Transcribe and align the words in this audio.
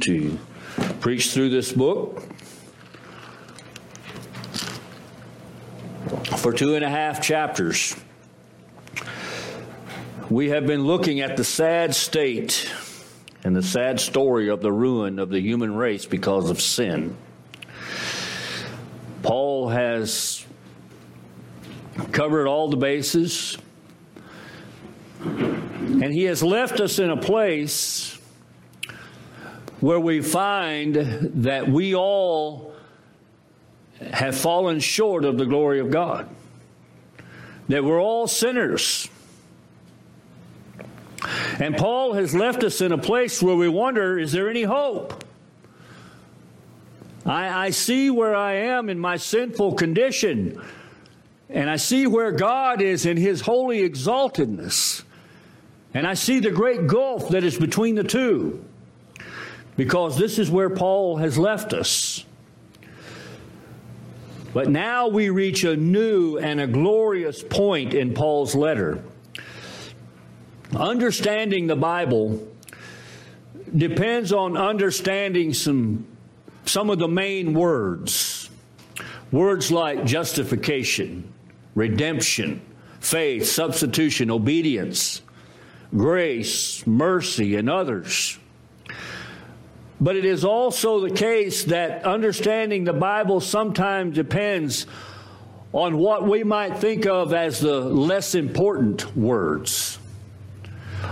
to 0.00 0.38
preach 1.00 1.32
through 1.32 1.50
this 1.50 1.72
book 1.72 2.22
for 6.36 6.52
two 6.52 6.74
and 6.74 6.84
a 6.84 6.88
half 6.88 7.22
chapters. 7.22 7.96
We 10.28 10.50
have 10.50 10.66
been 10.66 10.84
looking 10.84 11.20
at 11.20 11.36
the 11.36 11.44
sad 11.44 11.94
state 11.94 12.70
and 13.44 13.54
the 13.54 13.62
sad 13.62 14.00
story 14.00 14.48
of 14.48 14.60
the 14.60 14.72
ruin 14.72 15.18
of 15.18 15.30
the 15.30 15.40
human 15.40 15.74
race 15.74 16.04
because 16.04 16.50
of 16.50 16.60
sin. 16.60 17.16
Paul 19.22 19.68
has 19.68 20.44
covered 22.12 22.46
all 22.46 22.68
the 22.68 22.76
bases, 22.76 23.56
and 25.20 26.12
he 26.12 26.24
has 26.24 26.42
left 26.42 26.80
us 26.80 26.98
in 26.98 27.10
a 27.10 27.16
place 27.16 28.15
where 29.86 30.00
we 30.00 30.20
find 30.20 30.96
that 30.96 31.68
we 31.68 31.94
all 31.94 32.74
have 34.00 34.36
fallen 34.36 34.80
short 34.80 35.24
of 35.24 35.38
the 35.38 35.46
glory 35.46 35.78
of 35.78 35.92
God, 35.92 36.28
that 37.68 37.84
we're 37.84 38.02
all 38.02 38.26
sinners. 38.26 39.08
And 41.60 41.76
Paul 41.76 42.14
has 42.14 42.34
left 42.34 42.64
us 42.64 42.80
in 42.80 42.90
a 42.90 42.98
place 42.98 43.40
where 43.40 43.54
we 43.54 43.68
wonder 43.68 44.18
is 44.18 44.32
there 44.32 44.50
any 44.50 44.64
hope? 44.64 45.22
I, 47.24 47.66
I, 47.66 47.70
see 47.70 48.10
where 48.10 48.34
I 48.34 48.54
am 48.54 48.88
in 48.88 48.98
my 48.98 49.16
sinful 49.16 49.74
condition, 49.74 50.60
and 51.48 51.70
I 51.70 51.76
see 51.76 52.08
where 52.08 52.32
God 52.32 52.82
is 52.82 53.06
in 53.06 53.16
his 53.16 53.40
holy 53.40 53.88
exaltedness, 53.88 55.04
and 55.94 56.08
I 56.08 56.14
see 56.14 56.40
the 56.40 56.50
great 56.50 56.88
gulf 56.88 57.28
that 57.28 57.44
is 57.44 57.56
between 57.56 57.94
the 57.94 58.02
two 58.02 58.65
because 59.76 60.16
this 60.18 60.38
is 60.38 60.50
where 60.50 60.70
Paul 60.70 61.16
has 61.16 61.36
left 61.38 61.72
us. 61.72 62.24
But 64.52 64.70
now 64.70 65.08
we 65.08 65.28
reach 65.28 65.64
a 65.64 65.76
new 65.76 66.38
and 66.38 66.60
a 66.60 66.66
glorious 66.66 67.42
point 67.42 67.92
in 67.92 68.14
Paul's 68.14 68.54
letter. 68.54 69.02
Understanding 70.74 71.66
the 71.66 71.76
Bible 71.76 72.46
depends 73.76 74.32
on 74.32 74.56
understanding 74.56 75.52
some, 75.52 76.06
some 76.64 76.88
of 76.88 76.98
the 76.98 77.08
main 77.08 77.52
words. 77.52 78.48
Words 79.30 79.70
like 79.70 80.06
justification, 80.06 81.30
redemption, 81.74 82.62
faith, 83.00 83.46
substitution, 83.46 84.30
obedience, 84.30 85.20
grace, 85.94 86.86
mercy, 86.86 87.56
and 87.56 87.68
others. 87.68 88.38
But 90.00 90.16
it 90.16 90.24
is 90.24 90.44
also 90.44 91.00
the 91.00 91.14
case 91.14 91.64
that 91.64 92.04
understanding 92.04 92.84
the 92.84 92.92
Bible 92.92 93.40
sometimes 93.40 94.14
depends 94.14 94.86
on 95.72 95.96
what 95.98 96.26
we 96.26 96.44
might 96.44 96.78
think 96.78 97.06
of 97.06 97.32
as 97.32 97.60
the 97.60 97.80
less 97.80 98.34
important 98.34 99.16
words. 99.16 99.96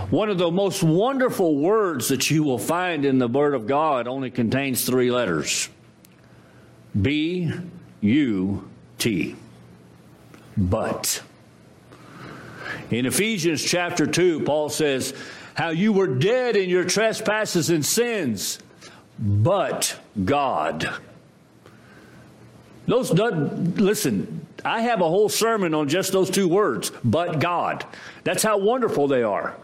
One 0.09 0.29
of 0.29 0.37
the 0.37 0.51
most 0.51 0.83
wonderful 0.83 1.57
words 1.57 2.09
that 2.09 2.29
you 2.29 2.43
will 2.43 2.59
find 2.59 3.05
in 3.05 3.17
the 3.17 3.27
Word 3.27 3.53
of 3.53 3.65
God 3.65 4.07
only 4.07 4.29
contains 4.29 4.85
three 4.85 5.11
letters 5.11 5.69
B 6.99 7.51
U 8.01 8.69
T. 8.97 9.35
But. 10.57 11.21
In 12.91 13.05
Ephesians 13.05 13.63
chapter 13.63 14.05
2, 14.05 14.41
Paul 14.41 14.69
says, 14.69 15.13
How 15.55 15.69
you 15.69 15.91
were 15.91 16.07
dead 16.07 16.55
in 16.55 16.69
your 16.69 16.83
trespasses 16.83 17.69
and 17.69 17.85
sins 17.85 18.59
but 19.19 19.99
God. 20.23 20.89
Those, 22.87 23.11
listen, 23.11 24.45
I 24.63 24.81
have 24.81 25.01
a 25.01 25.07
whole 25.07 25.29
sermon 25.29 25.73
on 25.73 25.87
just 25.87 26.11
those 26.11 26.29
two 26.29 26.47
words, 26.47 26.91
but 27.03 27.39
God. 27.39 27.85
That's 28.23 28.43
how 28.43 28.57
wonderful 28.57 29.07
they 29.07 29.23
are. 29.23 29.55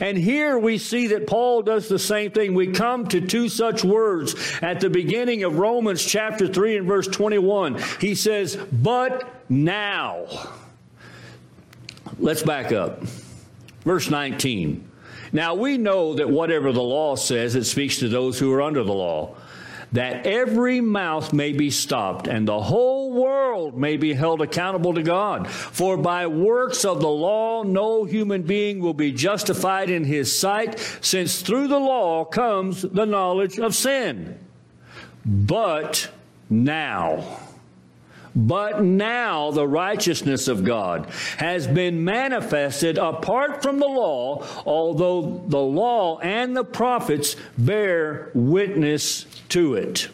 And 0.00 0.16
here 0.16 0.58
we 0.58 0.78
see 0.78 1.08
that 1.08 1.26
Paul 1.26 1.62
does 1.62 1.88
the 1.88 1.98
same 1.98 2.30
thing. 2.30 2.54
We 2.54 2.68
come 2.68 3.06
to 3.08 3.20
two 3.20 3.48
such 3.48 3.84
words 3.84 4.34
at 4.62 4.80
the 4.80 4.90
beginning 4.90 5.44
of 5.44 5.58
Romans 5.58 6.04
chapter 6.04 6.48
3 6.48 6.78
and 6.78 6.86
verse 6.86 7.08
21. 7.08 7.82
He 8.00 8.14
says, 8.14 8.56
but 8.56 9.28
now. 9.48 10.26
Let's 12.18 12.42
back 12.42 12.72
up. 12.72 13.02
Verse 13.84 14.10
19. 14.10 14.91
Now 15.32 15.54
we 15.54 15.78
know 15.78 16.14
that 16.14 16.28
whatever 16.28 16.72
the 16.72 16.82
law 16.82 17.16
says, 17.16 17.54
it 17.54 17.64
speaks 17.64 17.98
to 17.98 18.08
those 18.08 18.38
who 18.38 18.52
are 18.52 18.62
under 18.62 18.84
the 18.84 18.92
law, 18.92 19.34
that 19.92 20.26
every 20.26 20.80
mouth 20.80 21.32
may 21.32 21.52
be 21.52 21.70
stopped 21.70 22.26
and 22.26 22.46
the 22.46 22.60
whole 22.60 23.12
world 23.12 23.76
may 23.76 23.96
be 23.96 24.12
held 24.12 24.40
accountable 24.40 24.94
to 24.94 25.02
God. 25.02 25.48
For 25.48 25.96
by 25.96 26.26
works 26.26 26.84
of 26.84 27.00
the 27.00 27.08
law, 27.08 27.62
no 27.62 28.04
human 28.04 28.42
being 28.42 28.80
will 28.80 28.94
be 28.94 29.12
justified 29.12 29.90
in 29.90 30.04
his 30.04 30.36
sight, 30.36 30.78
since 31.00 31.42
through 31.42 31.68
the 31.68 31.80
law 31.80 32.24
comes 32.24 32.82
the 32.82 33.06
knowledge 33.06 33.58
of 33.58 33.74
sin. 33.74 34.38
But 35.24 36.10
now, 36.50 37.38
but 38.34 38.82
now 38.82 39.50
the 39.50 39.66
righteousness 39.66 40.48
of 40.48 40.64
God 40.64 41.08
has 41.36 41.66
been 41.66 42.04
manifested 42.04 42.98
apart 42.98 43.62
from 43.62 43.78
the 43.78 43.86
law, 43.86 44.46
although 44.64 45.44
the 45.48 45.58
law 45.58 46.18
and 46.18 46.56
the 46.56 46.64
prophets 46.64 47.36
bear 47.58 48.30
witness 48.34 49.26
to 49.50 49.74
it. 49.74 50.08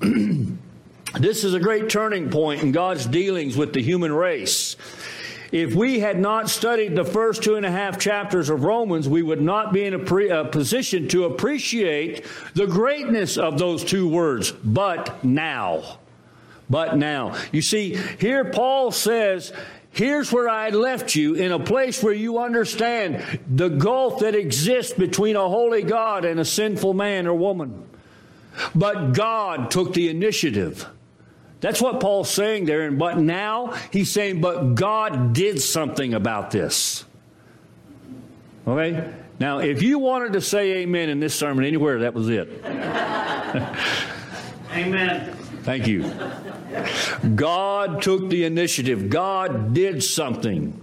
this 1.14 1.44
is 1.44 1.54
a 1.54 1.60
great 1.60 1.88
turning 1.88 2.28
point 2.30 2.62
in 2.62 2.72
God's 2.72 3.06
dealings 3.06 3.56
with 3.56 3.72
the 3.72 3.82
human 3.82 4.12
race. 4.12 4.76
If 5.52 5.74
we 5.74 6.00
had 6.00 6.18
not 6.18 6.50
studied 6.50 6.96
the 6.96 7.04
first 7.04 7.42
two 7.42 7.54
and 7.54 7.64
a 7.64 7.70
half 7.70 8.00
chapters 8.00 8.50
of 8.50 8.64
Romans, 8.64 9.08
we 9.08 9.22
would 9.22 9.40
not 9.40 9.72
be 9.72 9.84
in 9.84 9.94
a, 9.94 9.98
pre- 9.98 10.28
a 10.28 10.44
position 10.44 11.06
to 11.08 11.24
appreciate 11.24 12.26
the 12.54 12.66
greatness 12.66 13.38
of 13.38 13.56
those 13.56 13.84
two 13.84 14.08
words, 14.08 14.50
but 14.50 15.24
now 15.24 15.98
but 16.68 16.96
now. 16.96 17.36
You 17.52 17.62
see, 17.62 17.96
here 18.18 18.44
Paul 18.44 18.90
says, 18.90 19.52
Here's 19.96 20.30
where 20.30 20.46
I 20.46 20.68
left 20.68 21.14
you 21.14 21.36
in 21.36 21.52
a 21.52 21.58
place 21.58 22.02
where 22.02 22.12
you 22.12 22.38
understand 22.38 23.40
the 23.48 23.70
gulf 23.70 24.18
that 24.18 24.34
exists 24.34 24.92
between 24.92 25.36
a 25.36 25.48
holy 25.48 25.82
God 25.82 26.26
and 26.26 26.38
a 26.38 26.44
sinful 26.44 26.92
man 26.92 27.26
or 27.26 27.32
woman. 27.32 27.82
But 28.74 29.14
God 29.14 29.70
took 29.70 29.94
the 29.94 30.10
initiative. 30.10 30.86
That's 31.60 31.80
what 31.80 32.00
Paul's 32.00 32.28
saying 32.28 32.66
there. 32.66 32.82
And 32.82 32.98
but 32.98 33.16
now 33.16 33.72
he's 33.90 34.10
saying, 34.10 34.42
but 34.42 34.74
God 34.74 35.32
did 35.32 35.62
something 35.62 36.12
about 36.12 36.50
this. 36.50 37.06
Okay? 38.68 39.14
Now, 39.38 39.60
if 39.60 39.80
you 39.80 39.98
wanted 39.98 40.34
to 40.34 40.42
say 40.42 40.78
amen 40.82 41.08
in 41.08 41.20
this 41.20 41.34
sermon 41.34 41.64
anywhere, 41.64 42.00
that 42.00 42.12
was 42.12 42.28
it. 42.28 42.48
amen. 44.72 45.34
Thank 45.62 45.86
you. 45.86 46.02
God 47.34 48.02
took 48.02 48.28
the 48.28 48.44
initiative. 48.44 49.10
God 49.10 49.74
did 49.74 50.02
something. 50.02 50.82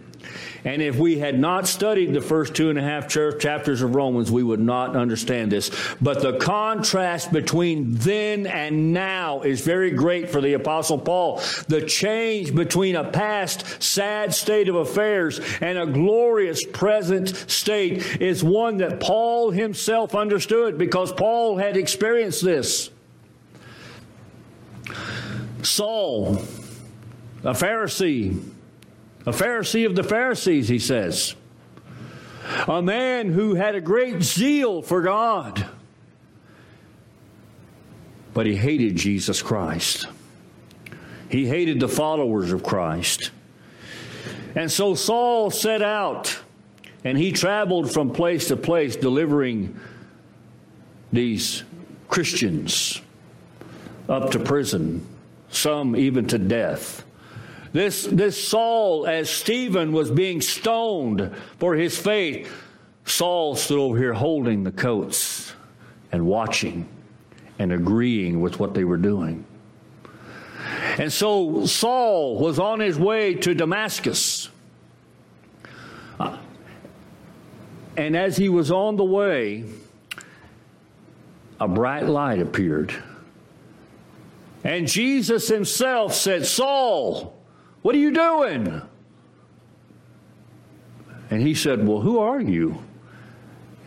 And 0.66 0.82
if 0.82 0.98
we 0.98 1.20
had 1.20 1.38
not 1.38 1.68
studied 1.68 2.14
the 2.14 2.22
first 2.22 2.56
two 2.56 2.70
and 2.70 2.80
a 2.80 2.82
half 2.82 3.08
chapters 3.08 3.82
of 3.82 3.96
Romans, 3.96 4.32
we 4.32 4.44
would 4.44 4.62
not 4.62 4.96
understand 4.96 5.52
this. 5.52 5.70
But 6.02 6.22
the 6.22 6.38
contrast 6.38 7.34
between 7.34 7.96
then 7.96 8.48
and 8.48 8.94
now 8.94 9.42
is 9.42 9.62
very 9.62 9.92
great 9.92 10.30
for 10.30 10.40
the 10.40 10.54
Apostle 10.54 11.00
Paul. 11.00 11.42
The 11.68 11.82
change 11.82 12.56
between 12.56 12.96
a 12.96 13.10
past 13.10 13.84
sad 13.84 14.34
state 14.34 14.70
of 14.70 14.76
affairs 14.76 15.42
and 15.60 15.78
a 15.78 15.86
glorious 15.86 16.64
present 16.66 17.30
state 17.50 18.22
is 18.22 18.44
one 18.44 18.78
that 18.78 19.02
Paul 19.02 19.52
himself 19.52 20.16
understood 20.16 20.78
because 20.78 21.12
Paul 21.12 21.58
had 21.58 21.76
experienced 21.76 22.44
this. 22.44 22.90
Saul, 25.64 26.36
a 27.44 27.54
Pharisee, 27.54 28.42
a 29.26 29.32
Pharisee 29.32 29.86
of 29.86 29.96
the 29.96 30.04
Pharisees, 30.04 30.68
he 30.68 30.80
says, 30.80 31.36
a 32.68 32.82
man 32.82 33.32
who 33.32 33.56
had 33.56 33.76
a 33.76 33.82
great 33.82 34.22
zeal 34.22 34.82
for 34.82 35.02
God, 35.02 35.66
but 38.34 38.46
he 38.46 38.56
hated 38.56 38.96
Jesus 38.96 39.42
Christ. 39.42 40.08
He 41.30 41.48
hated 41.48 41.80
the 41.80 41.88
followers 41.88 42.52
of 42.52 42.64
Christ. 42.64 43.32
And 44.56 44.72
so 44.72 44.94
Saul 44.94 45.50
set 45.50 45.82
out 45.82 46.40
and 47.04 47.18
he 47.18 47.32
traveled 47.32 47.92
from 47.92 48.12
place 48.12 48.48
to 48.50 48.56
place 48.56 48.96
delivering 48.96 49.80
these 51.12 51.64
Christians 52.08 53.02
up 54.08 54.32
to 54.32 54.40
prison 54.40 55.06
some 55.54 55.96
even 55.96 56.28
to 56.28 56.38
death. 56.38 57.06
This, 57.72 58.06
this 58.06 58.42
Saul, 58.48 59.08
as 59.08 59.30
Stephen 59.30 59.92
was 59.94 60.12
being 60.12 60.42
stoned 60.42 61.32
for 61.58 61.76
his 61.76 61.98
faith, 61.98 62.52
Saul 63.06 63.56
stood 63.56 63.80
over 63.80 63.98
here 63.98 64.14
holding 64.14 64.64
the 64.64 64.72
coats 64.72 65.54
and 66.12 66.26
watching 66.26 66.88
and 67.60 67.72
agreeing 67.72 68.42
with 68.42 68.60
what 68.60 68.74
they 68.74 68.84
were 68.84 68.98
doing. 68.98 69.46
And 70.98 71.12
so 71.12 71.66
Saul 71.66 72.38
was 72.38 72.60
on 72.60 72.80
his 72.80 73.00
way 73.00 73.34
to 73.36 73.54
Damascus. 73.56 74.50
And 77.96 78.18
as 78.18 78.38
he 78.38 78.50
was 78.50 78.72
on 78.72 78.96
the 78.96 79.04
way, 79.04 79.66
a 81.60 81.68
bright 81.68 82.06
light 82.06 82.40
appeared. 82.40 82.94
And 84.64 84.88
Jesus 84.88 85.48
himself 85.48 86.14
said, 86.14 86.46
Saul, 86.46 87.36
what 87.82 87.96
are 87.96 88.00
you 88.00 88.12
doing? 88.12 88.82
And 91.30 91.42
he 91.42 91.54
said, 91.54 91.86
Well, 91.86 92.00
who 92.00 92.20
are 92.20 92.40
you? 92.40 92.82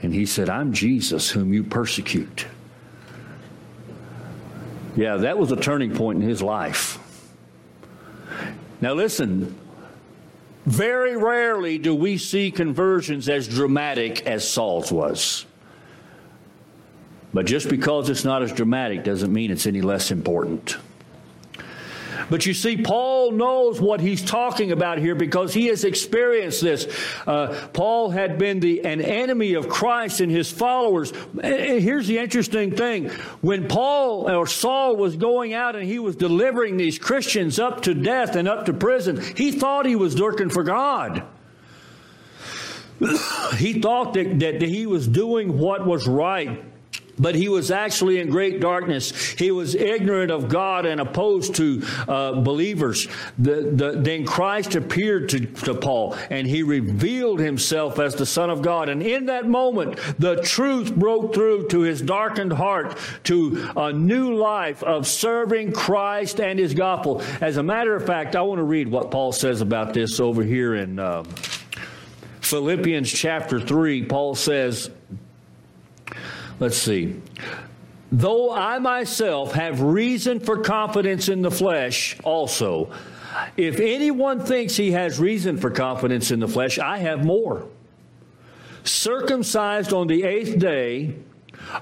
And 0.03 0.13
he 0.13 0.27
said, 0.27 0.51
I'm 0.51 0.73
Jesus, 0.73 1.31
whom 1.31 1.53
you 1.55 1.63
persecute. 1.63 2.47
Yeah, 4.95 5.17
that 5.19 5.39
was 5.39 5.53
a 5.53 5.57
turning 5.57 5.95
point 5.95 6.23
in 6.23 6.29
his 6.29 6.43
life. 6.43 6.99
Now, 8.81 8.95
listen, 8.95 9.57
very 10.67 11.17
rarely 11.17 11.79
do 11.79 11.95
we 11.95 12.19
see 12.19 12.51
conversions 12.51 13.29
as 13.29 13.47
dramatic 13.47 14.27
as 14.27 14.49
Saul's 14.49 14.91
was. 14.91 15.47
But 17.37 17.45
just 17.45 17.69
because 17.69 18.09
it's 18.09 18.25
not 18.25 18.43
as 18.43 18.51
dramatic 18.51 19.05
doesn't 19.05 19.31
mean 19.31 19.51
it's 19.51 19.67
any 19.67 19.83
less 19.83 20.11
important. 20.11 20.79
But 22.31 22.47
you 22.47 22.55
see, 22.55 22.79
Paul 22.79 23.33
knows 23.33 23.79
what 23.79 24.01
he's 24.01 24.25
talking 24.25 24.73
about 24.73 24.97
here 24.97 25.15
because 25.15 25.53
he 25.53 25.67
has 25.67 25.85
experienced 25.85 26.63
this. 26.63 26.89
Uh, 27.27 27.69
Paul 27.75 28.09
had 28.09 28.39
been 28.39 28.61
the, 28.61 28.87
an 28.87 29.03
enemy 29.03 29.53
of 29.53 29.69
Christ 29.69 30.23
and 30.23 30.33
his 30.33 30.51
followers. 30.51 31.13
And 31.43 31.79
here's 31.83 32.07
the 32.07 32.17
interesting 32.17 32.75
thing 32.75 33.11
when 33.43 33.69
Paul 33.69 34.31
or 34.31 34.47
Saul 34.47 34.97
was 34.97 35.15
going 35.17 35.53
out 35.53 35.77
and 35.77 35.85
he 35.85 35.99
was 35.99 36.17
delivering 36.17 36.79
these 36.79 36.99
Christians 36.99 37.59
up 37.59 37.83
to 37.83 37.93
death 37.93 38.35
and 38.35 38.49
up 38.49 38.65
to 38.65 38.73
prison, 38.73 39.21
he 39.37 39.53
thought 39.53 39.85
he 39.85 39.95
was 39.95 40.19
working 40.19 40.49
for 40.49 40.65
God. 40.65 41.23
he 43.59 43.79
thought 43.83 44.15
that, 44.15 44.39
that 44.41 44.63
he 44.63 44.87
was 44.87 45.07
doing 45.07 45.59
what 45.59 45.85
was 45.85 46.09
right 46.09 46.65
but 47.19 47.35
he 47.35 47.49
was 47.49 47.71
actually 47.71 48.21
in 48.21 48.31
great 48.31 48.61
darkness. 48.61 49.11
He 49.33 49.51
was 49.51 49.75
ignorant 49.75 50.31
of 50.31 50.49
God 50.49 50.87
and 50.87 51.01
opposed 51.01 51.55
to 51.57 51.83
uh, 52.09 52.41
believers. 52.41 53.09
The, 53.39 53.71
the, 53.73 54.01
then 54.01 54.27
Christ 54.27 54.75
appeared 54.75 55.29
to, 55.31 55.47
to 55.47 55.75
Paul 55.75 56.17
and 56.31 56.47
he 56.47 56.63
revealed 56.63 57.41
himself 57.41 57.99
as 57.99 58.15
the 58.15 58.27
Son 58.27 58.51
of 58.51 58.63
God. 58.63 58.89
And 58.89 59.03
in 59.03 59.27
that 59.27 59.49
moment, 59.49 59.99
the 60.19 60.37
truth 60.43 60.95
broke 60.95 61.35
through 61.35 61.69
to 61.69 61.81
his 61.81 62.03
darkened 62.03 62.53
heart 62.53 62.97
to 63.25 63.71
a 63.77 63.93
new 63.93 64.35
life 64.35 64.83
of 64.83 65.07
serving 65.07 65.73
Christ 65.73 66.41
and 66.41 66.59
his 66.59 66.75
gospel. 66.75 67.23
As 67.41 67.57
a 67.57 67.63
matter 67.63 67.95
of 67.95 68.07
fact, 68.07 68.37
I 68.37 68.43
want 68.43 68.59
to 68.59 68.65
read 68.65 68.89
what 68.89 69.11
Paul 69.11 69.33
says 69.33 69.61
about 69.61 69.95
this 69.95 70.21
over 70.21 70.43
here 70.43 70.75
in 70.75 70.99
uh, 70.99 71.25
Philippians 72.41 73.11
chapter 73.11 73.61
3. 73.61 74.05
Paul 74.05 74.35
says, 74.35 74.91
Let's 76.59 76.79
see. 76.79 77.21
Though 78.13 78.53
I 78.53 78.79
myself 78.79 79.53
have 79.53 79.81
reason 79.81 80.41
for 80.41 80.59
confidence 80.59 81.29
in 81.29 81.43
the 81.43 81.51
flesh 81.51 82.17
also, 82.23 82.91
if 83.57 83.81
anyone 83.81 84.41
thinks 84.41 84.77
he 84.77 84.93
has 84.93 85.19
reason 85.19 85.59
for 85.59 85.71
confidence 85.71 86.31
in 86.31 86.41
the 86.41 86.49
flesh, 86.49 86.79
I 86.79 86.99
have 86.99 87.25
more. 87.25 87.67
Circumcised 88.85 89.93
on 89.93 90.07
the 90.07 90.23
eighth 90.23 90.59
day, 90.59 91.17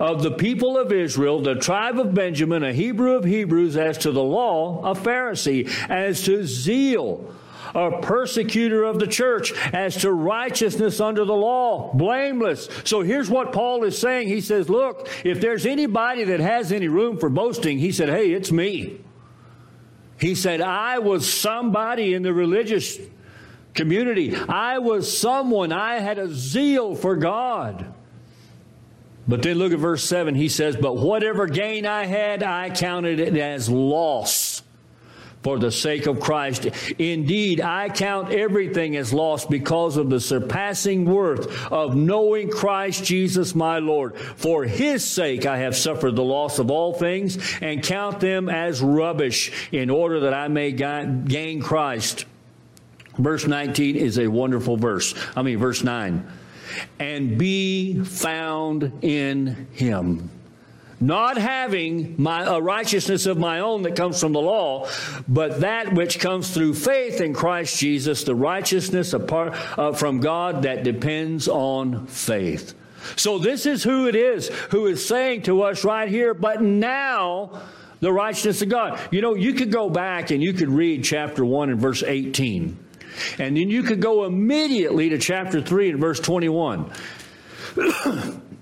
of 0.01 0.23
the 0.23 0.31
people 0.31 0.79
of 0.79 0.93
Israel, 0.93 1.41
the 1.41 1.55
tribe 1.57 1.99
of 1.99 2.15
Benjamin, 2.15 2.63
a 2.63 2.73
Hebrew 2.73 3.15
of 3.15 3.25
Hebrews, 3.25 3.77
as 3.77 3.99
to 3.99 4.13
the 4.13 4.23
law, 4.23 4.83
a 4.83 4.95
Pharisee, 4.95 5.69
as 5.89 6.23
to 6.25 6.47
zeal, 6.47 7.35
a 7.75 8.01
persecutor 8.01 8.85
of 8.85 8.99
the 8.99 9.07
church, 9.07 9.53
as 9.73 9.97
to 10.03 10.13
righteousness 10.13 11.01
under 11.01 11.25
the 11.25 11.35
law, 11.35 11.93
blameless. 11.95 12.69
So 12.85 13.03
here's 13.03 13.29
what 13.29 13.53
Paul 13.53 13.85
is 13.85 13.99
saying. 13.99 14.29
He 14.29 14.41
says, 14.41 14.69
Look, 14.69 15.09
if 15.25 15.41
there's 15.41 15.67
anybody 15.67 16.25
that 16.25 16.41
has 16.41 16.73
any 16.73 16.89
room 16.89 17.19
for 17.19 17.29
boasting, 17.29 17.79
he 17.79 17.93
said, 17.93 18.09
Hey, 18.09 18.33
it's 18.33 18.53
me. 18.53 19.01
He 20.19 20.35
said, 20.35 20.61
I 20.61 21.01
was 21.01 21.31
somebody 21.31 22.15
in 22.15 22.23
the 22.23 22.33
religious 22.33 22.99
community. 23.75 24.37
I 24.37 24.79
was 24.79 25.19
someone. 25.19 25.73
I 25.73 25.99
had 25.99 26.19
a 26.19 26.33
zeal 26.33 26.95
for 26.95 27.17
God. 27.17 27.93
But 29.27 29.43
then 29.43 29.59
look 29.59 29.73
at 29.73 29.79
verse 29.79 30.05
7. 30.05 30.35
He 30.35 30.49
says, 30.49 30.77
But 30.77 30.97
whatever 30.99 31.47
gain 31.47 31.87
I 31.87 32.07
had, 32.07 32.43
I 32.43 32.71
counted 32.71 33.19
it 33.19 33.37
as 33.37 33.69
loss 33.69 34.54
for 35.45 35.59
the 35.59 35.71
sake 35.71 36.07
of 36.07 36.19
Christ. 36.19 36.69
Indeed, 36.99 37.61
I 37.61 37.91
count 37.91 38.33
everything 38.33 38.97
as 38.97 39.13
lost 39.13 39.51
because 39.51 39.99
of 39.99 40.09
the 40.11 40.19
surpassing 40.19 41.05
worth 41.05 41.71
of 41.71 41.95
knowing 41.95 42.51
Christ 42.51 43.05
Jesus 43.05 43.55
my 43.55 43.79
Lord. 43.79 44.17
For 44.17 44.65
his 44.65 45.05
sake 45.05 45.45
I 45.45 45.59
have 45.59 45.77
suffered 45.77 46.17
the 46.17 46.25
loss 46.25 46.59
of 46.59 46.71
all 46.71 46.95
things 46.95 47.39
and 47.61 47.83
count 47.83 48.21
them 48.21 48.49
as 48.49 48.81
rubbish 48.81 49.69
in 49.71 49.91
order 49.91 50.21
that 50.21 50.35
I 50.35 50.49
may 50.49 50.73
gain 50.73 51.61
Christ. 51.61 52.25
Verse 53.19 53.47
19 53.47 53.97
is 53.97 54.19
a 54.19 54.27
wonderful 54.27 54.79
verse. 54.79 55.15
I 55.37 55.43
mean, 55.43 55.59
verse 55.59 55.85
9. 55.85 56.27
And 56.99 57.39
be 57.39 58.03
found 58.03 58.91
in 59.03 59.69
him 59.73 60.31
not 61.07 61.37
having 61.37 62.15
my, 62.21 62.43
a 62.43 62.61
righteousness 62.61 63.27
of 63.27 63.37
my 63.37 63.61
own 63.61 63.83
that 63.83 63.97
comes 63.97 64.19
from 64.19 64.33
the 64.33 64.41
law, 64.41 64.89
but 65.29 65.61
that 65.61 65.93
which 65.93 66.19
comes 66.19 66.51
through 66.51 66.75
faith 66.75 67.21
in 67.21 67.35
Christ 67.35 67.79
Jesus, 67.79 68.25
the 68.25 68.35
righteousness 68.35 69.13
apart, 69.13 69.53
uh, 69.79 69.93
from 69.93 70.21
God 70.21 70.63
that 70.63 70.83
depends 70.83 71.47
on 71.49 72.07
faith. 72.07 72.75
So 73.17 73.39
this 73.39 73.67
is 73.67 73.83
who 73.83 74.09
it 74.09 74.17
is 74.17 74.49
who 74.71 74.87
is 74.87 75.07
saying 75.07 75.43
to 75.43 75.63
us 75.63 75.85
right 75.85 76.09
here, 76.09 76.33
but 76.33 76.63
now 76.63 77.63
the 78.01 78.13
righteousness 78.13 78.63
of 78.63 78.71
God. 78.71 78.99
You 79.11 79.21
know, 79.21 79.35
you 79.35 79.53
could 79.53 79.71
go 79.71 79.91
back 79.91 80.31
and 80.31 80.43
you 80.43 80.53
could 80.53 80.71
read 80.71 81.05
chapter 81.05 81.45
1 81.45 81.71
and 81.71 81.81
verse 81.81 82.03
18. 82.03 82.79
And 83.39 83.57
then 83.57 83.69
you 83.71 83.83
could 83.83 84.01
go 84.01 84.25
immediately 84.25 85.11
to 85.11 85.19
chapter 85.19 85.61
3 85.61 85.91
and 85.91 86.01
verse 86.01 86.21
21. 86.21 86.91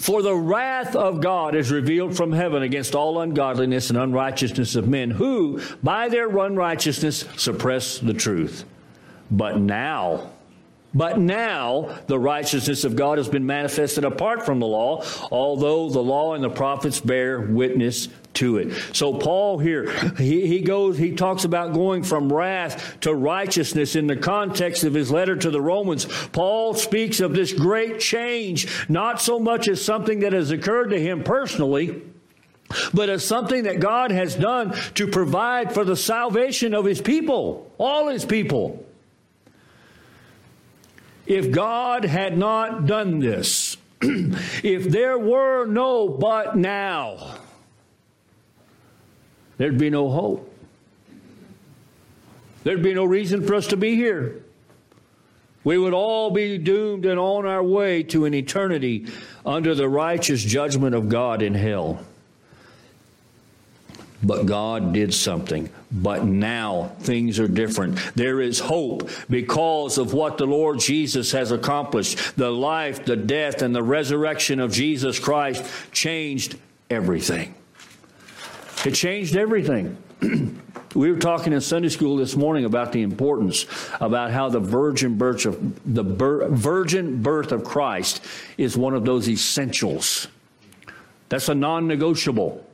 For 0.00 0.22
the 0.22 0.34
wrath 0.34 0.96
of 0.96 1.20
God 1.20 1.54
is 1.54 1.70
revealed 1.70 2.16
from 2.16 2.32
heaven 2.32 2.62
against 2.62 2.94
all 2.94 3.20
ungodliness 3.20 3.90
and 3.90 3.98
unrighteousness 3.98 4.74
of 4.74 4.88
men 4.88 5.10
who, 5.10 5.60
by 5.82 6.08
their 6.08 6.26
unrighteousness, 6.26 7.26
suppress 7.36 7.98
the 7.98 8.14
truth. 8.14 8.64
But 9.30 9.60
now, 9.60 10.30
but 10.94 11.18
now 11.18 11.98
the 12.06 12.18
righteousness 12.18 12.84
of 12.84 12.96
God 12.96 13.18
has 13.18 13.28
been 13.28 13.46
manifested 13.46 14.04
apart 14.04 14.44
from 14.44 14.58
the 14.58 14.66
law, 14.66 15.04
although 15.30 15.88
the 15.88 16.02
law 16.02 16.34
and 16.34 16.42
the 16.42 16.50
prophets 16.50 17.00
bear 17.00 17.40
witness 17.40 18.08
to 18.34 18.58
it. 18.58 18.72
So 18.94 19.14
Paul 19.14 19.58
here, 19.58 19.90
he, 20.16 20.46
he 20.46 20.60
goes, 20.60 20.98
he 20.98 21.12
talks 21.14 21.44
about 21.44 21.72
going 21.72 22.02
from 22.02 22.32
wrath 22.32 23.00
to 23.00 23.14
righteousness 23.14 23.96
in 23.96 24.06
the 24.06 24.16
context 24.16 24.84
of 24.84 24.94
his 24.94 25.10
letter 25.10 25.36
to 25.36 25.50
the 25.50 25.60
Romans. 25.60 26.06
Paul 26.32 26.74
speaks 26.74 27.20
of 27.20 27.34
this 27.34 27.52
great 27.52 28.00
change, 28.00 28.88
not 28.88 29.20
so 29.20 29.38
much 29.38 29.68
as 29.68 29.84
something 29.84 30.20
that 30.20 30.32
has 30.32 30.50
occurred 30.50 30.90
to 30.90 31.00
him 31.00 31.22
personally, 31.24 32.02
but 32.94 33.08
as 33.08 33.24
something 33.24 33.64
that 33.64 33.80
God 33.80 34.12
has 34.12 34.36
done 34.36 34.76
to 34.94 35.08
provide 35.08 35.74
for 35.74 35.84
the 35.84 35.96
salvation 35.96 36.72
of 36.72 36.84
his 36.84 37.00
people, 37.00 37.72
all 37.78 38.08
his 38.08 38.24
people. 38.24 38.86
If 41.30 41.52
God 41.52 42.04
had 42.04 42.36
not 42.36 42.86
done 42.86 43.20
this, 43.20 43.76
if 44.02 44.90
there 44.90 45.16
were 45.16 45.64
no 45.64 46.08
but 46.08 46.56
now, 46.56 47.36
there'd 49.56 49.78
be 49.78 49.90
no 49.90 50.10
hope. 50.10 50.52
There'd 52.64 52.82
be 52.82 52.94
no 52.94 53.04
reason 53.04 53.46
for 53.46 53.54
us 53.54 53.68
to 53.68 53.76
be 53.76 53.94
here. 53.94 54.42
We 55.62 55.78
would 55.78 55.94
all 55.94 56.32
be 56.32 56.58
doomed 56.58 57.06
and 57.06 57.20
on 57.20 57.46
our 57.46 57.62
way 57.62 58.02
to 58.02 58.24
an 58.24 58.34
eternity 58.34 59.06
under 59.46 59.76
the 59.76 59.88
righteous 59.88 60.42
judgment 60.42 60.96
of 60.96 61.08
God 61.08 61.42
in 61.42 61.54
hell. 61.54 62.04
But 64.22 64.46
God 64.46 64.92
did 64.92 65.14
something. 65.14 65.70
But 65.90 66.24
now 66.24 66.92
things 67.00 67.38
are 67.38 67.48
different. 67.48 67.98
There 68.14 68.40
is 68.40 68.58
hope 68.58 69.08
because 69.30 69.98
of 69.98 70.12
what 70.12 70.36
the 70.36 70.46
Lord 70.46 70.78
Jesus 70.78 71.32
has 71.32 71.52
accomplished. 71.52 72.36
The 72.36 72.50
life, 72.50 73.04
the 73.04 73.16
death, 73.16 73.62
and 73.62 73.74
the 73.74 73.82
resurrection 73.82 74.60
of 74.60 74.72
Jesus 74.72 75.18
Christ 75.18 75.64
changed 75.92 76.58
everything. 76.90 77.54
It 78.84 78.92
changed 78.92 79.36
everything. 79.36 79.96
we 80.94 81.10
were 81.10 81.18
talking 81.18 81.52
in 81.52 81.60
Sunday 81.60 81.88
school 81.88 82.16
this 82.16 82.36
morning 82.36 82.64
about 82.64 82.92
the 82.92 83.02
importance 83.02 83.66
about 84.00 84.30
how 84.30 84.48
the 84.48 84.60
virgin 84.60 85.16
birth 85.16 85.46
of 85.46 85.58
the 85.94 86.02
virgin 86.02 87.22
birth 87.22 87.52
of 87.52 87.64
Christ 87.64 88.24
is 88.58 88.76
one 88.76 88.94
of 88.94 89.04
those 89.04 89.28
essentials 89.28 90.28
That's 91.28 91.48
a 91.48 91.54
non 91.54 91.86
negotiable. 91.86 92.66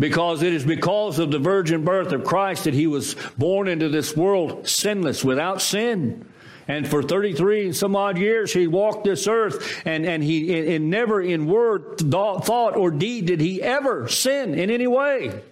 Because 0.00 0.42
it 0.42 0.54
is 0.54 0.64
because 0.64 1.18
of 1.18 1.30
the 1.30 1.38
virgin 1.38 1.84
birth 1.84 2.10
of 2.12 2.24
Christ 2.24 2.64
that 2.64 2.74
he 2.74 2.88
was 2.88 3.14
born 3.36 3.68
into 3.68 3.90
this 3.90 4.16
world 4.16 4.66
sinless, 4.66 5.22
without 5.22 5.60
sin. 5.60 6.26
And 6.66 6.88
for 6.88 7.02
33 7.02 7.66
and 7.66 7.76
some 7.76 7.94
odd 7.94 8.16
years, 8.16 8.52
he 8.52 8.66
walked 8.66 9.04
this 9.04 9.28
earth, 9.28 9.82
and, 9.84 10.06
and 10.06 10.22
he 10.22 10.74
and 10.74 10.88
never 10.88 11.20
in 11.20 11.46
word, 11.46 11.98
thought, 11.98 12.76
or 12.76 12.90
deed 12.90 13.26
did 13.26 13.40
he 13.40 13.62
ever 13.62 14.08
sin 14.08 14.54
in 14.54 14.70
any 14.70 14.86
way. 14.86 15.42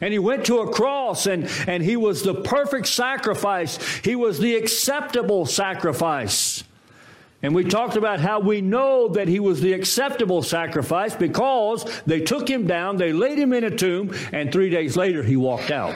And 0.00 0.12
he 0.12 0.18
went 0.18 0.46
to 0.46 0.60
a 0.60 0.72
cross, 0.72 1.26
and, 1.26 1.48
and 1.66 1.82
he 1.82 1.96
was 1.96 2.22
the 2.22 2.34
perfect 2.34 2.86
sacrifice. 2.86 3.78
He 3.98 4.16
was 4.16 4.38
the 4.38 4.56
acceptable 4.56 5.44
sacrifice. 5.44 6.64
And 7.44 7.54
we 7.54 7.62
talked 7.62 7.96
about 7.96 8.20
how 8.20 8.40
we 8.40 8.62
know 8.62 9.08
that 9.08 9.28
he 9.28 9.38
was 9.38 9.60
the 9.60 9.74
acceptable 9.74 10.42
sacrifice 10.42 11.14
because 11.14 11.84
they 12.06 12.20
took 12.20 12.48
him 12.48 12.66
down, 12.66 12.96
they 12.96 13.12
laid 13.12 13.38
him 13.38 13.52
in 13.52 13.64
a 13.64 13.70
tomb, 13.70 14.14
and 14.32 14.50
three 14.50 14.70
days 14.70 14.96
later 14.96 15.22
he 15.22 15.36
walked 15.36 15.70
out. 15.70 15.94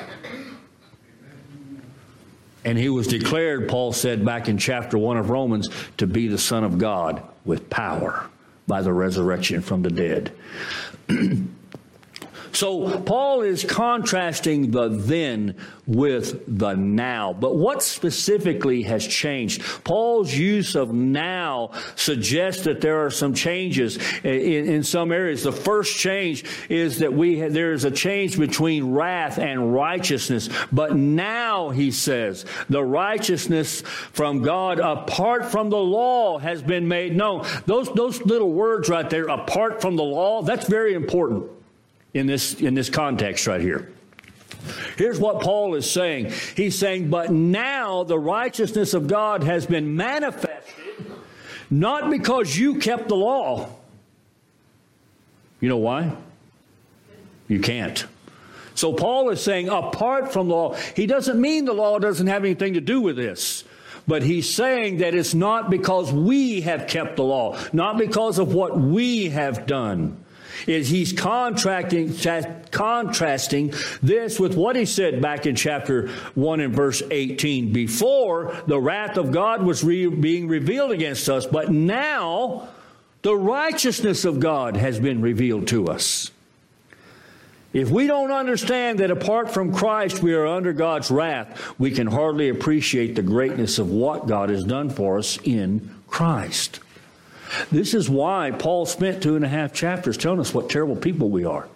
And 2.67 2.77
he 2.77 2.91
was 2.91 3.07
declared, 3.07 3.67
Paul 3.67 3.95
said 3.95 4.27
back 4.27 4.51
in 4.51 4.59
chapter 4.59 4.99
1 4.99 5.17
of 5.17 5.31
Romans, 5.31 5.71
to 5.97 6.07
be 6.07 6.29
the 6.29 6.37
Son 6.37 6.65
of 6.65 6.77
God 6.77 7.23
with 7.47 7.71
power 7.71 8.29
by 8.67 8.83
the 8.83 8.93
resurrection 8.93 9.63
from 9.63 9.81
the 9.81 9.91
dead. 9.91 10.33
So 12.59 12.99
Paul 13.03 13.43
is 13.43 13.63
contrasting 13.63 14.73
the 14.73 14.89
then 14.89 15.55
with 15.87 16.43
the 16.59 16.75
now. 16.75 17.33
But 17.33 17.55
what 17.55 17.85
specifically 17.85 18.83
has 18.83 19.07
changed? 19.07 19.63
Paul's 19.85 20.35
use 20.35 20.75
of 20.75 20.93
now 20.93 21.71
suggests 21.95 22.65
that 22.65 22.81
there 22.81 23.07
are 23.07 23.11
some 23.11 23.33
changes 23.33 23.97
in, 24.25 24.69
in 24.69 24.83
some 24.83 25.13
areas. 25.13 25.45
The 25.45 25.53
first 25.53 25.99
change 25.99 26.45
is 26.69 26.99
that 26.99 27.13
we 27.13 27.43
there 27.43 27.71
is 27.71 27.85
a 27.85 27.93
change 27.93 28.37
between 28.37 28.91
wrath 28.91 29.39
and 29.39 29.73
righteousness. 29.73 30.49
But 30.73 30.97
now, 30.97 31.71
he 31.71 31.93
says, 31.93 32.45
the 32.69 32.83
righteousness 32.83 33.83
from 33.83 34.43
God 34.43 34.81
apart 34.81 35.45
from 35.45 35.71
the 35.71 35.77
law 35.77 36.39
has 36.39 36.61
been 36.61 36.89
made 36.89 37.15
known. 37.15 37.47
Those, 37.67 37.89
those 37.95 38.21
little 38.23 38.51
words 38.51 38.89
right 38.89 39.09
there, 39.09 39.29
apart 39.29 39.81
from 39.81 39.95
the 39.95 40.03
law, 40.03 40.43
that's 40.43 40.67
very 40.67 40.95
important 40.95 41.53
in 42.15 42.27
this, 42.27 42.55
in 42.55 42.75
this 42.75 42.91
context 42.91 43.47
right 43.47 43.61
here. 43.61 43.93
Here's 44.97 45.19
what 45.19 45.41
Paul 45.41 45.75
is 45.75 45.91
saying. 45.91 46.33
He's 46.57 46.77
saying, 46.79 47.11
But 47.11 47.31
now 47.31 48.05
the 48.05 48.19
righteousness 48.19 48.95
of 48.95 49.07
God 49.07 49.45
has 49.45 49.67
been 49.67 49.97
manifested, 49.97 51.07
not 51.71 52.11
because 52.11 52.57
you 52.57 52.79
kept 52.79 53.09
the 53.09 53.17
law. 53.17 53.69
You 55.61 55.69
know 55.69 55.79
why? 55.79 56.13
You 57.47 57.61
can't. 57.61 58.05
So 58.75 58.93
Paul 58.93 59.31
is 59.31 59.43
saying, 59.43 59.69
apart 59.69 60.33
from 60.33 60.49
law, 60.49 60.75
he 60.95 61.07
doesn't 61.07 61.41
mean 61.41 61.65
the 61.65 61.73
law 61.73 61.99
doesn't 61.99 62.27
have 62.29 62.45
anything 62.45 62.75
to 62.75 62.81
do 62.81 63.01
with 63.01 63.17
this. 63.17 63.65
But 64.07 64.23
he's 64.23 64.49
saying 64.49 64.99
that 64.99 65.15
it's 65.15 65.35
not 65.35 65.69
because 65.69 66.13
we 66.13 66.63
have 66.63 66.87
kept 66.87 67.17
the 67.17 67.25
law, 67.25 67.59
not 67.73 67.99
because 67.99 68.39
of 68.39 68.55
what 68.55 68.79
we 68.79 69.31
have 69.31 69.67
done 69.67 70.25
is 70.67 70.89
he's 70.89 71.13
contracting, 71.13 72.15
contrasting 72.71 73.73
this 74.03 74.39
with 74.41 74.57
what 74.57 74.77
he 74.77 74.85
said 74.85 75.21
back 75.23 75.47
in 75.47 75.55
chapter 75.55 76.09
1 76.35 76.61
and 76.61 76.75
verse 76.75 77.03
18. 77.11 77.73
Before, 77.73 78.57
the 78.67 78.81
wrath 78.81 79.17
of 79.17 79.33
God 79.33 79.63
was 79.63 79.85
re- 79.85 80.07
being 80.07 80.49
revealed 80.49 80.91
against 80.91 81.29
us, 81.29 81.47
but 81.47 81.71
now 81.71 82.69
the 83.23 83.37
righteousness 83.37 84.25
of 84.25 84.41
God 84.41 84.77
has 84.77 84.99
been 84.99 85.21
revealed 85.21 85.69
to 85.69 85.89
us. 85.89 86.31
If 87.73 87.91
we 87.91 88.07
don't 88.07 88.31
understand 88.31 89.01
that 89.01 89.11
apart 89.11 89.51
from 89.51 89.75
Christ 89.75 90.23
we 90.23 90.33
are 90.33 90.47
under 90.47 90.73
God's 90.73 91.11
wrath, 91.11 91.79
we 91.79 91.91
can 91.91 92.07
hardly 92.07 92.49
appreciate 92.49 93.15
the 93.15 93.23
greatness 93.23 93.79
of 93.79 93.91
what 93.91 94.27
God 94.27 94.49
has 94.49 94.65
done 94.65 94.89
for 94.89 95.19
us 95.19 95.39
in 95.45 95.95
Christ. 96.07 96.81
This 97.71 97.95
is 97.95 98.09
why 98.09 98.51
Paul 98.51 98.87
spent 98.87 99.23
two 99.23 99.37
and 99.37 99.45
a 99.45 99.49
half 99.49 99.73
chapters 99.73 100.17
telling 100.17 100.41
us 100.41 100.53
what 100.53 100.71
terrible 100.71 100.97
people 100.97 101.31
we 101.31 101.45
are. 101.45 101.69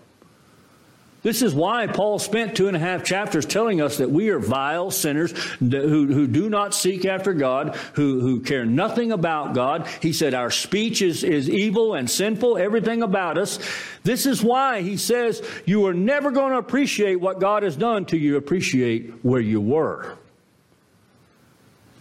This 1.22 1.40
is 1.40 1.54
why 1.54 1.86
Paul 1.86 2.18
spent 2.18 2.56
two 2.56 2.66
and 2.66 2.76
a 2.76 2.80
half 2.80 3.04
chapters 3.04 3.46
telling 3.46 3.80
us 3.80 3.98
that 3.98 4.10
we 4.10 4.30
are 4.30 4.40
vile 4.40 4.90
sinners 4.90 5.30
who, 5.60 6.06
who 6.06 6.26
do 6.26 6.50
not 6.50 6.74
seek 6.74 7.04
after 7.04 7.32
God, 7.32 7.76
who, 7.94 8.20
who 8.20 8.40
care 8.40 8.66
nothing 8.66 9.12
about 9.12 9.54
God. 9.54 9.86
He 10.00 10.12
said 10.12 10.34
our 10.34 10.50
speech 10.50 11.00
is, 11.00 11.22
is 11.22 11.48
evil 11.48 11.94
and 11.94 12.10
sinful, 12.10 12.58
everything 12.58 13.02
about 13.04 13.38
us. 13.38 13.60
This 14.02 14.26
is 14.26 14.42
why 14.42 14.82
he 14.82 14.96
says 14.96 15.46
you 15.64 15.86
are 15.86 15.94
never 15.94 16.32
going 16.32 16.52
to 16.52 16.58
appreciate 16.58 17.20
what 17.20 17.38
God 17.38 17.62
has 17.62 17.76
done 17.76 18.04
till 18.04 18.18
you 18.18 18.36
appreciate 18.36 19.12
where 19.22 19.40
you 19.40 19.60
were. 19.60 20.16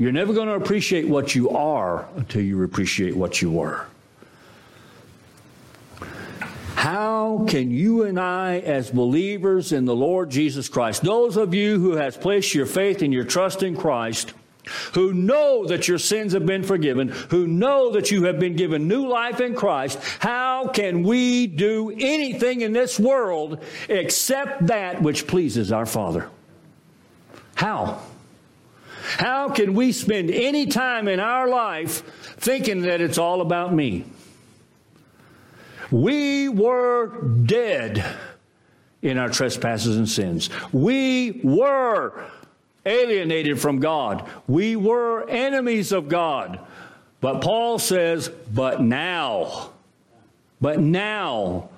You're 0.02 0.12
never 0.12 0.34
going 0.34 0.48
to 0.48 0.56
appreciate 0.56 1.08
what 1.08 1.36
you 1.36 1.52
are 1.52 2.08
until 2.16 2.42
you 2.42 2.64
appreciate 2.64 3.16
what 3.16 3.40
you 3.40 3.52
were. 3.52 3.86
How 6.74 7.46
can 7.48 7.70
you 7.70 8.02
and 8.02 8.20
I, 8.20 8.62
as 8.62 8.90
believers 8.90 9.72
in 9.72 9.86
the 9.86 9.96
Lord 9.96 10.32
Jesus 10.32 10.68
Christ, 10.70 11.04
those 11.04 11.38
of 11.38 11.54
you 11.54 11.80
who 11.80 11.98
has 11.98 12.18
placed 12.18 12.56
your 12.56 12.66
faith 12.66 13.04
and 13.04 13.14
your 13.14 13.26
trust 13.26 13.62
in 13.62 13.78
Christ, 13.78 14.34
who 14.94 15.14
know 15.14 15.68
that 15.68 15.88
your 15.88 16.00
sins 16.00 16.34
have 16.34 16.48
been 16.48 16.64
forgiven, 16.64 17.10
who 17.30 17.46
know 17.46 17.92
that 17.92 18.10
you 18.10 18.24
have 18.24 18.40
been 18.40 18.56
given 18.56 18.88
new 18.88 19.08
life 19.08 19.40
in 19.40 19.54
Christ, 19.54 20.00
how 20.18 20.70
can 20.70 21.04
we 21.04 21.46
do 21.46 21.92
anything 21.92 22.62
in 22.62 22.74
this 22.74 23.00
world 23.00 23.64
except 23.88 24.66
that 24.66 25.04
which 25.04 25.28
pleases 25.28 25.72
our 25.72 25.86
Father? 25.86 26.28
How? 27.54 28.02
How 29.02 29.50
can 29.50 29.74
we 29.74 29.92
spend 29.92 30.32
any 30.32 30.68
time 30.68 31.08
in 31.08 31.20
our 31.20 31.48
life 31.48 32.04
thinking 32.38 32.82
that 32.82 33.02
it's 33.02 33.18
all 33.18 33.42
about 33.42 33.74
me? 33.74 34.06
We 35.92 36.48
were 36.48 37.22
dead 37.46 38.06
in 39.02 39.18
our 39.18 39.30
trespasses 39.30 39.98
and 39.98 40.08
sins. 40.08 40.50
We 40.72 41.42
were 41.44 42.30
alienated 42.86 43.60
from 43.60 43.80
God. 43.80 44.28
We 44.48 44.76
were 44.76 45.28
enemies 45.30 45.92
of 45.92 46.08
God. 46.08 46.60
But 47.20 47.42
Paul 47.42 47.78
says, 47.78 48.30
but 48.30 48.82
now, 48.82 49.72
but 50.60 50.80
now, 50.80 51.70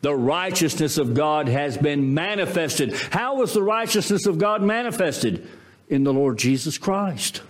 the 0.00 0.14
righteousness 0.14 0.96
of 0.96 1.14
God 1.14 1.48
has 1.48 1.76
been 1.76 2.14
manifested. 2.14 2.94
How 3.10 3.36
was 3.36 3.52
the 3.52 3.62
righteousness 3.62 4.26
of 4.26 4.38
God 4.38 4.62
manifested? 4.62 5.48
In 5.88 6.04
the 6.04 6.12
Lord 6.12 6.38
Jesus 6.38 6.78
Christ. 6.78 7.42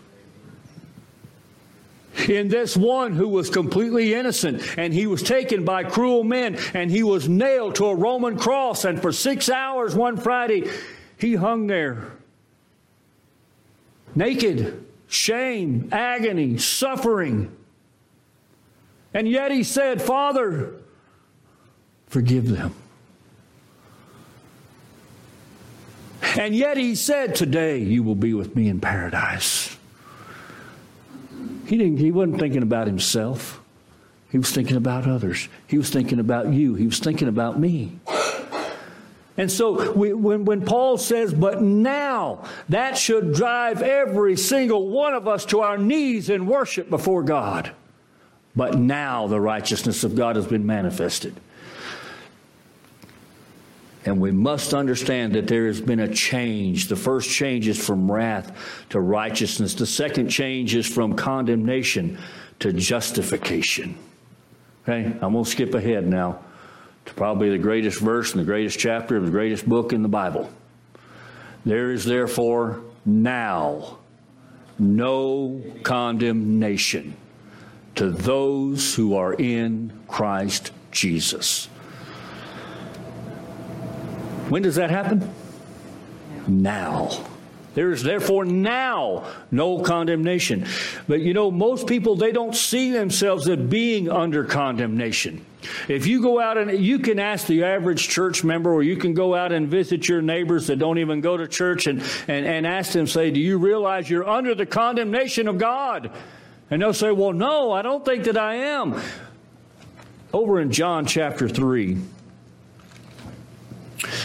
In 2.28 2.48
this 2.48 2.76
one 2.76 3.12
who 3.12 3.28
was 3.28 3.48
completely 3.48 4.12
innocent, 4.12 4.76
and 4.76 4.92
he 4.92 5.06
was 5.06 5.22
taken 5.22 5.64
by 5.64 5.84
cruel 5.84 6.24
men, 6.24 6.58
and 6.74 6.90
he 6.90 7.02
was 7.02 7.28
nailed 7.28 7.76
to 7.76 7.86
a 7.86 7.94
Roman 7.94 8.36
cross, 8.36 8.84
and 8.84 9.00
for 9.00 9.12
six 9.12 9.48
hours 9.48 9.94
one 9.94 10.16
Friday, 10.16 10.68
he 11.16 11.34
hung 11.34 11.68
there. 11.68 12.12
Naked, 14.14 14.84
shame, 15.06 15.88
agony, 15.92 16.58
suffering. 16.58 17.54
And 19.14 19.28
yet 19.28 19.52
he 19.52 19.62
said, 19.62 20.02
Father, 20.02 20.74
forgive 22.08 22.48
them. 22.48 22.74
And 26.38 26.54
yet 26.54 26.76
he 26.76 26.94
said, 26.94 27.34
Today 27.34 27.78
you 27.78 28.04
will 28.04 28.14
be 28.14 28.32
with 28.32 28.54
me 28.54 28.68
in 28.68 28.80
paradise. 28.80 29.76
He, 31.66 31.76
didn't, 31.76 31.98
he 31.98 32.12
wasn't 32.12 32.38
thinking 32.38 32.62
about 32.62 32.86
himself. 32.86 33.60
He 34.30 34.38
was 34.38 34.52
thinking 34.52 34.76
about 34.76 35.08
others. 35.08 35.48
He 35.66 35.76
was 35.76 35.90
thinking 35.90 36.20
about 36.20 36.52
you. 36.52 36.76
He 36.76 36.86
was 36.86 37.00
thinking 37.00 37.26
about 37.26 37.58
me. 37.58 37.98
And 39.36 39.50
so 39.50 39.92
we, 39.92 40.12
when, 40.12 40.44
when 40.44 40.64
Paul 40.64 40.96
says, 40.96 41.34
but 41.34 41.60
now, 41.60 42.44
that 42.68 42.96
should 42.96 43.34
drive 43.34 43.82
every 43.82 44.36
single 44.36 44.88
one 44.88 45.14
of 45.14 45.26
us 45.26 45.44
to 45.46 45.60
our 45.60 45.76
knees 45.76 46.30
in 46.30 46.46
worship 46.46 46.88
before 46.88 47.24
God. 47.24 47.72
But 48.54 48.78
now 48.78 49.26
the 49.26 49.40
righteousness 49.40 50.04
of 50.04 50.14
God 50.14 50.36
has 50.36 50.46
been 50.46 50.66
manifested. 50.66 51.34
And 54.04 54.20
we 54.20 54.30
must 54.30 54.74
understand 54.74 55.34
that 55.34 55.48
there 55.48 55.66
has 55.66 55.80
been 55.80 56.00
a 56.00 56.12
change. 56.12 56.88
The 56.88 56.96
first 56.96 57.28
change 57.28 57.68
is 57.68 57.84
from 57.84 58.10
wrath 58.10 58.56
to 58.90 59.00
righteousness, 59.00 59.74
the 59.74 59.86
second 59.86 60.28
change 60.28 60.74
is 60.74 60.86
from 60.86 61.14
condemnation 61.14 62.18
to 62.60 62.72
justification. 62.72 63.98
Okay, 64.82 65.04
I'm 65.20 65.32
going 65.32 65.44
to 65.44 65.50
skip 65.50 65.74
ahead 65.74 66.06
now 66.06 66.40
to 67.04 67.14
probably 67.14 67.50
the 67.50 67.58
greatest 67.58 68.00
verse 68.00 68.32
in 68.32 68.38
the 68.38 68.44
greatest 68.44 68.78
chapter 68.78 69.16
of 69.16 69.24
the 69.24 69.30
greatest 69.30 69.68
book 69.68 69.92
in 69.92 70.02
the 70.02 70.08
Bible. 70.08 70.50
There 71.64 71.90
is 71.90 72.04
therefore 72.04 72.80
now 73.04 73.98
no 74.78 75.62
condemnation 75.82 77.16
to 77.96 78.10
those 78.10 78.94
who 78.94 79.16
are 79.16 79.34
in 79.34 79.92
Christ 80.06 80.70
Jesus. 80.90 81.68
When 84.48 84.62
does 84.62 84.76
that 84.76 84.90
happen? 84.90 85.30
Now. 86.46 87.10
There 87.74 87.92
is 87.92 88.02
therefore 88.02 88.44
now 88.44 89.24
no 89.52 89.78
condemnation. 89.78 90.66
But 91.06 91.20
you 91.20 91.32
know, 91.32 91.48
most 91.48 91.86
people, 91.86 92.16
they 92.16 92.32
don't 92.32 92.56
see 92.56 92.90
themselves 92.90 93.48
as 93.48 93.56
being 93.56 94.10
under 94.10 94.42
condemnation. 94.42 95.46
If 95.86 96.06
you 96.06 96.20
go 96.20 96.40
out 96.40 96.58
and 96.58 96.84
you 96.84 96.98
can 96.98 97.20
ask 97.20 97.46
the 97.46 97.62
average 97.62 98.08
church 98.08 98.42
member, 98.42 98.72
or 98.72 98.82
you 98.82 98.96
can 98.96 99.14
go 99.14 99.32
out 99.34 99.52
and 99.52 99.68
visit 99.68 100.08
your 100.08 100.22
neighbors 100.22 100.66
that 100.66 100.80
don't 100.80 100.98
even 100.98 101.20
go 101.20 101.36
to 101.36 101.46
church 101.46 101.86
and, 101.86 102.02
and, 102.26 102.46
and 102.46 102.66
ask 102.66 102.90
them, 102.92 103.06
say, 103.06 103.30
Do 103.30 103.38
you 103.38 103.58
realize 103.58 104.10
you're 104.10 104.28
under 104.28 104.56
the 104.56 104.66
condemnation 104.66 105.46
of 105.46 105.58
God? 105.58 106.10
And 106.70 106.82
they'll 106.82 106.92
say, 106.92 107.12
Well, 107.12 107.32
no, 107.32 107.70
I 107.70 107.82
don't 107.82 108.04
think 108.04 108.24
that 108.24 108.36
I 108.36 108.56
am. 108.56 109.00
Over 110.32 110.60
in 110.60 110.72
John 110.72 111.06
chapter 111.06 111.48
3, 111.48 111.96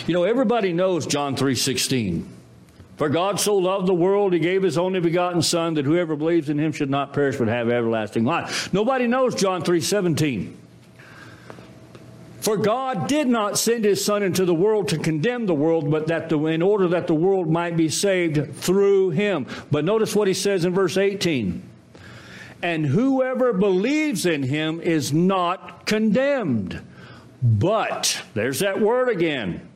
you 0.08 0.14
know, 0.14 0.24
everybody 0.24 0.74
knows 0.74 1.06
John 1.06 1.36
3:16. 1.36 2.26
For 2.98 3.10
God 3.10 3.40
so 3.40 3.56
loved 3.56 3.88
the 3.88 3.94
world, 3.94 4.34
he 4.34 4.40
gave 4.40 4.62
his 4.62 4.78
only 4.78 5.00
begotten 5.00 5.42
Son, 5.42 5.74
that 5.74 5.86
whoever 5.86 6.16
believes 6.16 6.50
in 6.50 6.60
him 6.60 6.72
should 6.72 6.92
not 6.92 7.12
perish 7.12 7.38
but 7.38 7.48
have 7.48 7.70
everlasting 7.70 8.24
life. 8.24 8.72
Nobody 8.72 9.08
knows 9.08 9.34
John 9.36 9.64
3:17. 9.64 10.58
For 12.40 12.58
God 12.58 13.08
did 13.08 13.30
not 13.30 13.58
send 13.58 13.86
his 13.86 14.04
Son 14.04 14.22
into 14.22 14.44
the 14.44 14.54
world 14.54 14.90
to 14.90 14.98
condemn 14.98 15.46
the 15.46 15.54
world, 15.56 15.90
but 15.90 16.08
that 16.08 16.28
the, 16.28 16.38
in 16.48 16.62
order 16.62 16.90
that 16.90 17.08
the 17.08 17.16
world 17.16 17.50
might 17.50 17.78
be 17.78 17.88
saved 17.88 18.54
through 18.56 19.12
him. 19.12 19.48
But 19.72 19.86
notice 19.86 20.14
what 20.14 20.28
he 20.28 20.34
says 20.34 20.66
in 20.66 20.74
verse 20.74 20.98
18. 20.98 21.64
And 22.62 22.86
whoever 22.86 23.54
believes 23.54 24.26
in 24.26 24.44
him 24.44 24.82
is 24.82 25.14
not 25.14 25.86
condemned. 25.86 26.82
But, 27.44 28.24
there's 28.34 28.60
that 28.60 28.80
word 28.80 29.10
again 29.10 29.70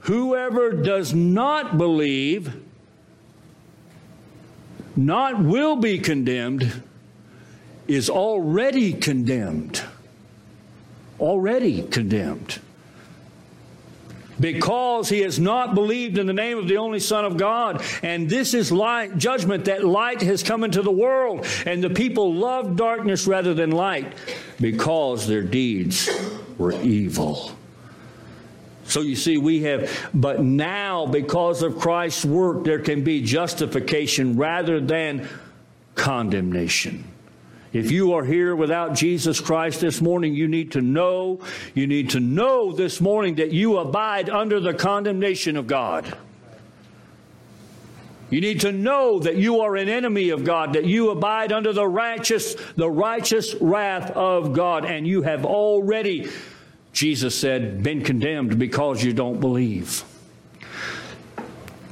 Whoever 0.00 0.70
does 0.72 1.14
not 1.14 1.78
believe 1.78 2.54
not 4.94 5.42
will 5.42 5.76
be 5.76 5.98
condemned 5.98 6.82
is 7.88 8.10
already 8.10 8.92
condemned. 8.92 9.82
Already 11.18 11.82
condemned. 11.82 12.60
Because 14.38 15.08
he 15.08 15.20
has 15.20 15.38
not 15.38 15.74
believed 15.74 16.18
in 16.18 16.26
the 16.26 16.32
name 16.32 16.58
of 16.58 16.68
the 16.68 16.78
only 16.78 17.00
Son 17.00 17.24
of 17.24 17.36
God. 17.36 17.82
And 18.02 18.28
this 18.28 18.54
is 18.54 18.72
light, 18.72 19.16
judgment 19.16 19.66
that 19.66 19.84
light 19.84 20.22
has 20.22 20.42
come 20.42 20.64
into 20.64 20.82
the 20.82 20.90
world. 20.90 21.46
And 21.66 21.82
the 21.82 21.90
people 21.90 22.34
love 22.34 22.76
darkness 22.76 23.26
rather 23.26 23.54
than 23.54 23.70
light 23.70 24.12
because 24.60 25.26
their 25.26 25.42
deeds 25.42 26.10
were 26.58 26.72
evil. 26.72 27.52
So 28.86 29.00
you 29.00 29.16
see, 29.16 29.38
we 29.38 29.62
have, 29.62 29.90
but 30.12 30.42
now 30.42 31.06
because 31.06 31.62
of 31.62 31.78
Christ's 31.78 32.24
work, 32.24 32.64
there 32.64 32.80
can 32.80 33.02
be 33.02 33.22
justification 33.22 34.36
rather 34.36 34.80
than 34.80 35.28
condemnation. 35.94 37.04
If 37.74 37.90
you 37.90 38.14
are 38.14 38.24
here 38.24 38.56
without 38.56 38.94
Jesus 38.94 39.40
Christ 39.40 39.80
this 39.82 40.00
morning, 40.00 40.34
you 40.34 40.48
need 40.48 40.72
to 40.72 40.80
know, 40.80 41.40
you 41.74 41.86
need 41.86 42.10
to 42.10 42.20
know 42.20 42.72
this 42.72 43.00
morning 43.00 43.34
that 43.34 43.52
you 43.52 43.78
abide 43.78 44.30
under 44.30 44.60
the 44.60 44.72
condemnation 44.72 45.56
of 45.56 45.66
God. 45.66 46.16
You 48.30 48.40
need 48.40 48.60
to 48.60 48.72
know 48.72 49.18
that 49.18 49.36
you 49.36 49.60
are 49.60 49.76
an 49.76 49.88
enemy 49.88 50.30
of 50.30 50.44
God, 50.44 50.72
that 50.72 50.86
you 50.86 51.10
abide 51.10 51.52
under 51.52 51.72
the 51.72 51.86
righteous, 51.86 52.54
the 52.76 52.88
righteous 52.88 53.54
wrath 53.56 54.10
of 54.12 54.54
God, 54.54 54.86
and 54.86 55.06
you 55.06 55.22
have 55.22 55.44
already 55.44 56.30
Jesus 56.94 57.36
said, 57.36 57.82
been 57.82 58.02
condemned 58.02 58.56
because 58.56 59.02
you 59.02 59.12
don't 59.12 59.40
believe. 59.40 60.04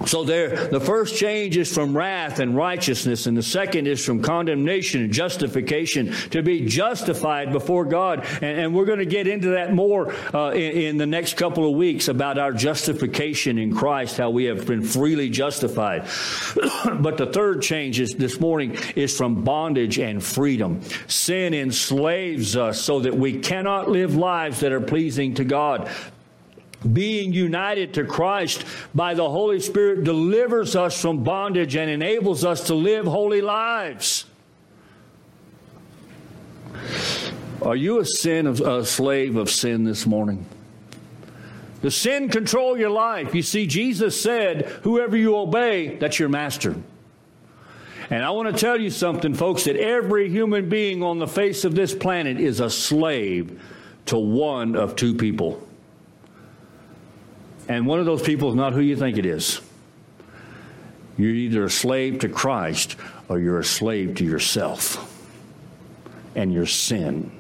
So 0.07 0.25
there, 0.25 0.69
the 0.69 0.81
first 0.81 1.17
change 1.17 1.57
is 1.57 1.73
from 1.73 1.97
wrath 1.97 2.39
and 2.39 2.57
righteousness, 2.57 3.27
and 3.27 3.37
the 3.37 3.43
second 3.43 3.87
is 3.87 4.05
from 4.05 4.23
condemnation 4.23 5.03
and 5.03 5.13
justification 5.13 6.13
to 6.31 6.43
be 6.43 6.67
justified 6.67 7.53
before 7.53 7.85
God. 7.85 8.27
And, 8.41 8.61
and 8.61 8.75
we're 8.75 8.85
going 8.85 8.99
to 8.99 9.07
get 9.07 9.27
into 9.27 9.51
that 9.51 9.73
more 9.73 10.13
uh, 10.35 10.51
in, 10.51 10.73
in, 10.73 10.97
the 10.97 11.07
next 11.07 11.37
couple 11.37 11.69
of 11.69 11.77
weeks 11.77 12.09
about 12.09 12.39
our 12.39 12.53
justification 12.53 13.59
in 13.59 13.75
Christ, 13.75 14.17
how 14.17 14.31
we 14.31 14.45
have 14.45 14.67
been 14.67 14.83
freely 14.83 15.29
justified. 15.31 16.09
but 17.01 17.17
the 17.17 17.31
third 17.33 17.63
change 17.63 18.01
is 18.01 18.15
this 18.15 18.41
morning 18.41 18.77
is 18.97 19.17
from 19.17 19.45
bondage 19.45 19.99
and 19.99 20.23
freedom. 20.23 20.81
Sin 21.07 21.55
enslaves 21.55 22.57
us 22.57 22.81
so 22.81 23.01
that 23.01 23.17
we 23.17 23.39
cannot 23.39 23.89
live 23.89 24.15
lives 24.15 24.61
that 24.61 24.73
are 24.73 24.81
pleasing 24.81 25.35
to 25.35 25.45
God 25.45 25.91
being 26.93 27.33
united 27.33 27.95
to 27.95 28.05
Christ 28.05 28.65
by 28.95 29.15
the 29.15 29.29
Holy 29.29 29.61
Spirit 29.61 30.05
delivers 30.05 30.75
us 30.77 31.01
from 31.01 31.23
bondage 31.23 31.77
and 31.77 31.91
enables 31.91 32.45
us 32.45 32.67
to 32.67 32.75
live 32.75 33.07
holy 33.07 33.41
lives. 33.41 34.27
Are 37.63 37.77
you 37.77 38.01
a 38.01 38.05
sin 38.05 38.47
of 38.47 38.61
a 38.61 38.85
slave 38.85 39.37
of 39.37 39.49
sin 39.51 39.85
this 39.85 40.05
morning? 40.07 40.45
Does 41.83 41.97
sin 41.97 42.29
control 42.29 42.79
your 42.79 42.91
life? 42.91 43.35
You 43.35 43.43
see, 43.43 43.67
Jesus 43.67 44.21
said, 44.21 44.67
Whoever 44.83 45.17
you 45.17 45.37
obey, 45.37 45.97
that's 45.97 46.19
your 46.19 46.29
master. 46.29 46.77
And 48.11 48.23
I 48.23 48.31
want 48.31 48.55
to 48.55 48.61
tell 48.61 48.81
you 48.81 48.91
something, 48.91 49.35
folks, 49.35 49.65
that 49.65 49.77
every 49.77 50.29
human 50.29 50.69
being 50.69 51.03
on 51.03 51.19
the 51.19 51.27
face 51.27 51.65
of 51.65 51.75
this 51.75 51.95
planet 51.95 52.39
is 52.39 52.61
a 52.61 52.69
slave 52.69 53.61
to 54.07 54.19
one 54.19 54.77
of 54.77 54.97
two 54.97 55.15
people. 55.15 55.67
And 57.69 57.87
one 57.87 58.01
of 58.01 58.07
those 58.07 58.23
people 58.23 58.49
is 58.51 58.55
not 58.55 58.73
who 58.73 58.81
you 58.81 58.97
think 58.97 59.19
it 59.19 59.27
is. 59.27 59.61
You're 61.17 61.31
either 61.31 61.65
a 61.65 61.71
slave 61.71 62.21
to 62.21 62.29
Christ 62.29 62.97
or 63.29 63.39
you're 63.39 63.61
a 63.61 63.65
slave 63.65 64.17
to 64.17 64.25
yourself 64.25 65.09
and 66.35 66.53
your 66.53 66.67
sin 66.67 67.31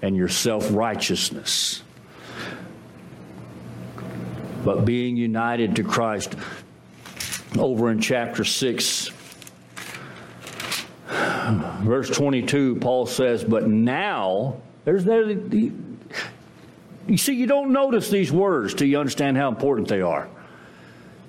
and 0.00 0.16
your 0.16 0.28
self 0.28 0.72
righteousness. 0.72 1.82
But 4.64 4.84
being 4.84 5.16
united 5.16 5.76
to 5.76 5.82
Christ, 5.82 6.36
over 7.58 7.90
in 7.90 8.00
chapter 8.00 8.44
6, 8.44 9.10
verse 11.08 12.10
22, 12.10 12.76
Paul 12.76 13.06
says, 13.06 13.42
But 13.42 13.68
now, 13.68 14.60
there's 14.84 15.04
there, 15.04 15.34
you 17.06 17.18
see, 17.18 17.34
you 17.34 17.46
don't 17.46 17.72
notice 17.72 18.10
these 18.10 18.32
words 18.32 18.74
till 18.74 18.88
you 18.88 18.98
understand 18.98 19.36
how 19.36 19.48
important 19.48 19.88
they 19.88 20.00
are. 20.00 20.28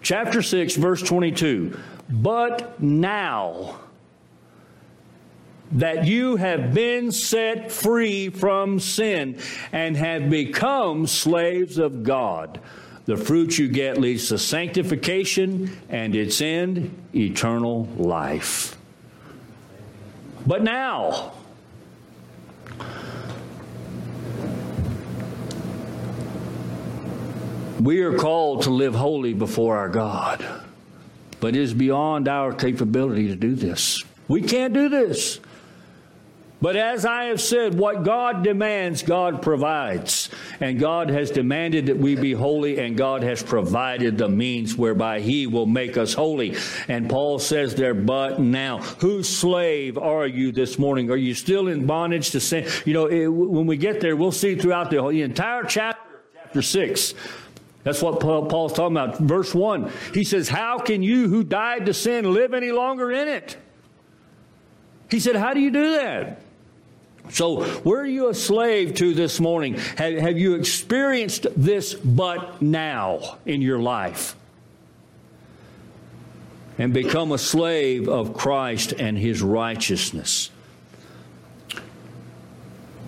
Chapter 0.02 0.42
6, 0.42 0.76
verse 0.76 1.02
22. 1.02 1.78
But 2.10 2.82
now 2.82 3.80
that 5.72 6.06
you 6.06 6.36
have 6.36 6.74
been 6.74 7.12
set 7.12 7.72
free 7.72 8.30
from 8.30 8.80
sin 8.80 9.40
and 9.72 9.98
have 9.98 10.30
become 10.30 11.08
slaves 11.08 11.78
of 11.78 12.04
God, 12.04 12.60
the 13.06 13.18
fruit 13.18 13.58
you 13.58 13.68
get 13.68 13.98
leads 13.98 14.30
to 14.30 14.38
sanctification 14.38 15.76
and 15.90 16.16
its 16.16 16.42
end, 16.42 16.96
eternal 17.14 17.86
life. 17.98 18.78
But 20.46 20.64
now, 20.64 21.34
We 27.80 28.02
are 28.02 28.18
called 28.18 28.64
to 28.64 28.70
live 28.70 28.96
holy 28.96 29.34
before 29.34 29.78
our 29.78 29.90
God, 29.90 30.46
but 31.40 31.56
it 31.56 31.62
is 31.62 31.74
beyond 31.74 32.28
our 32.28 32.54
capability 32.54 33.28
to 33.28 33.36
do 33.36 33.56
this. 33.56 34.04
We 34.28 34.42
can't 34.42 34.74
do 34.74 34.90
this. 34.90 35.40
But 36.64 36.78
as 36.78 37.06
I 37.06 37.26
have 37.26 37.42
said, 37.42 37.78
what 37.78 38.04
God 38.04 38.42
demands, 38.42 39.04
God 39.04 39.42
provides. 39.42 40.30
And 40.62 40.80
God 40.80 41.10
has 41.10 41.30
demanded 41.30 41.88
that 41.88 41.98
we 41.98 42.16
be 42.16 42.32
holy, 42.32 42.80
and 42.80 42.96
God 42.96 43.22
has 43.22 43.44
provided 43.44 44.18
the 44.18 44.30
means 44.30 44.78
whereby 44.78 45.20
He 45.20 45.46
will 45.46 45.66
make 45.66 45.98
us 45.98 46.14
holy. 46.14 46.56
And 46.88 47.10
Paul 47.10 47.40
says 47.40 47.76
there, 47.76 47.94
but 47.94 48.40
now, 48.40 48.78
whose 48.78 49.28
slave 49.28 49.98
are 49.98 50.26
you 50.26 50.54
this 50.54 50.80
morning? 50.80 51.12
Are 51.12 51.18
you 51.18 51.34
still 51.34 51.68
in 51.68 51.86
bondage 51.86 52.32
to 52.32 52.40
sin? 52.40 52.66
You 52.86 52.94
know, 52.94 53.08
it, 53.08 53.28
when 53.28 53.68
we 53.68 53.76
get 53.76 54.00
there, 54.00 54.16
we'll 54.16 54.32
see 54.32 54.56
throughout 54.56 54.90
the, 54.90 55.06
the 55.10 55.22
entire 55.22 55.66
chapter, 55.66 56.00
chapter 56.34 56.62
6, 56.62 57.14
that's 57.84 58.02
what 58.02 58.20
Paul's 58.20 58.74
talking 58.74 58.96
about. 58.96 59.20
Verse 59.20 59.54
1, 59.54 59.92
he 60.14 60.24
says, 60.24 60.48
How 60.48 60.80
can 60.80 61.04
you 61.04 61.28
who 61.28 61.44
died 61.44 61.86
to 61.88 61.94
sin 61.94 62.34
live 62.34 62.54
any 62.54 62.72
longer 62.72 63.12
in 63.12 63.28
it? 63.28 63.58
He 65.10 65.20
said, 65.20 65.36
How 65.36 65.54
do 65.54 65.60
you 65.60 65.70
do 65.70 65.92
that? 65.92 66.42
So, 67.30 67.64
where 67.80 68.02
are 68.02 68.06
you 68.06 68.30
a 68.30 68.34
slave 68.34 68.96
to 68.96 69.14
this 69.14 69.40
morning? 69.40 69.76
Have, 69.98 70.14
have 70.16 70.38
you 70.38 70.56
experienced 70.56 71.48
this 71.56 71.94
but 71.94 72.62
now 72.62 73.38
in 73.46 73.62
your 73.62 73.80
life? 73.80 74.36
And 76.78 76.94
become 76.94 77.32
a 77.32 77.38
slave 77.38 78.10
of 78.10 78.34
Christ 78.34 78.94
and 78.94 79.18
his 79.18 79.42
righteousness. 79.42 80.50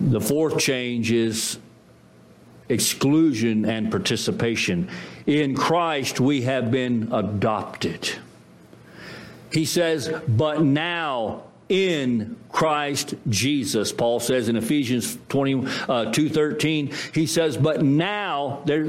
The 0.00 0.20
fourth 0.20 0.58
change 0.58 1.10
is 1.10 1.58
exclusion 2.68 3.64
and 3.64 3.90
participation. 3.90 4.88
In 5.26 5.54
Christ, 5.54 6.20
we 6.20 6.42
have 6.42 6.70
been 6.70 7.12
adopted. 7.12 8.10
He 9.52 9.64
says, 9.64 10.12
but 10.28 10.62
now 10.62 11.42
in 11.68 12.36
Christ 12.50 13.14
Jesus. 13.28 13.92
Paul 13.92 14.20
says 14.20 14.48
in 14.48 14.56
Ephesians 14.56 15.18
20, 15.28 15.54
uh, 15.54 15.60
2.13, 16.12 17.14
he 17.14 17.26
says, 17.26 17.56
but 17.56 17.82
now, 17.82 18.62
there, 18.66 18.84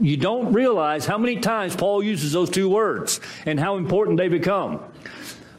you 0.00 0.16
don't 0.16 0.52
realize 0.52 1.06
how 1.06 1.18
many 1.18 1.36
times 1.36 1.76
Paul 1.76 2.02
uses 2.02 2.32
those 2.32 2.50
two 2.50 2.68
words 2.68 3.20
and 3.46 3.58
how 3.58 3.76
important 3.76 4.18
they 4.18 4.28
become. 4.28 4.80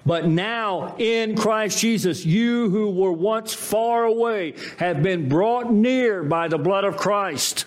But 0.06 0.28
now 0.28 0.96
in 0.98 1.36
Christ 1.36 1.80
Jesus, 1.80 2.26
you 2.26 2.70
who 2.70 2.92
were 2.92 3.12
once 3.12 3.54
far 3.54 4.04
away 4.04 4.54
have 4.78 5.02
been 5.02 5.28
brought 5.28 5.72
near 5.72 6.24
by 6.24 6.48
the 6.48 6.60
blood 6.60 6.84
of 6.84 6.96
Christ. 6.96 7.66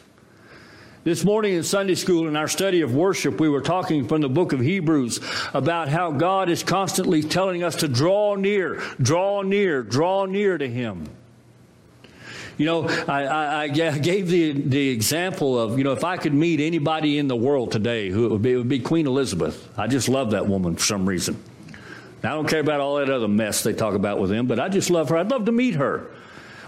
This 1.03 1.25
morning 1.25 1.55
in 1.55 1.65
Sunday 1.65 1.95
school, 1.95 2.29
in 2.29 2.37
our 2.37 2.47
study 2.47 2.83
of 2.83 2.95
worship, 2.95 3.41
we 3.41 3.49
were 3.49 3.61
talking 3.61 4.07
from 4.07 4.21
the 4.21 4.29
book 4.29 4.53
of 4.53 4.61
Hebrews 4.61 5.21
about 5.53 5.89
how 5.89 6.13
God 6.13 6.49
is 6.49 6.63
constantly 6.63 7.23
telling 7.23 7.65
us 7.65 7.77
to 7.77 7.89
draw 7.89 8.35
near, 8.37 8.83
draw 9.01 9.43
near, 9.43 9.83
draw 9.83 10.27
near 10.27 10.59
to 10.59 10.69
Him. 10.69 11.09
You 12.57 12.67
know, 12.67 12.89
I, 13.09 13.25
I, 13.25 13.63
I, 13.63 13.69
gave 13.69 14.29
the, 14.29 14.53
the 14.53 14.89
example 14.91 15.59
of, 15.59 15.79
you 15.79 15.85
know, 15.85 15.93
if 15.93 16.03
I 16.03 16.17
could 16.17 16.35
meet 16.35 16.61
anybody 16.61 17.19
in 17.19 17.29
the 17.29 17.37
world 17.37 17.71
today, 17.73 18.11
who 18.11 18.27
it 18.27 18.31
would 18.33 18.43
be, 18.43 18.53
it 18.53 18.57
would 18.57 18.69
be 18.69 18.81
Queen 18.81 19.07
Elizabeth. 19.07 19.69
I 19.79 19.87
just 19.87 20.09
love 20.09 20.33
that 20.33 20.47
woman 20.47 20.75
for 20.75 20.85
some 20.85 21.09
reason. 21.09 21.43
I 22.23 22.31
don't 22.31 22.49
care 22.49 22.61
about 22.61 22.81
all 22.81 22.97
that 22.97 23.11
other 23.11 23.29
mess 23.29 23.63
they 23.63 23.73
talk 23.73 23.95
about 23.95 24.19
with 24.19 24.33
him, 24.33 24.47
but 24.47 24.59
I 24.59 24.69
just 24.69 24.91
love 24.91 25.09
her. 25.11 25.17
I'd 25.17 25.31
love 25.31 25.45
to 25.47 25.53
meet 25.53 25.77
her. 25.77 26.11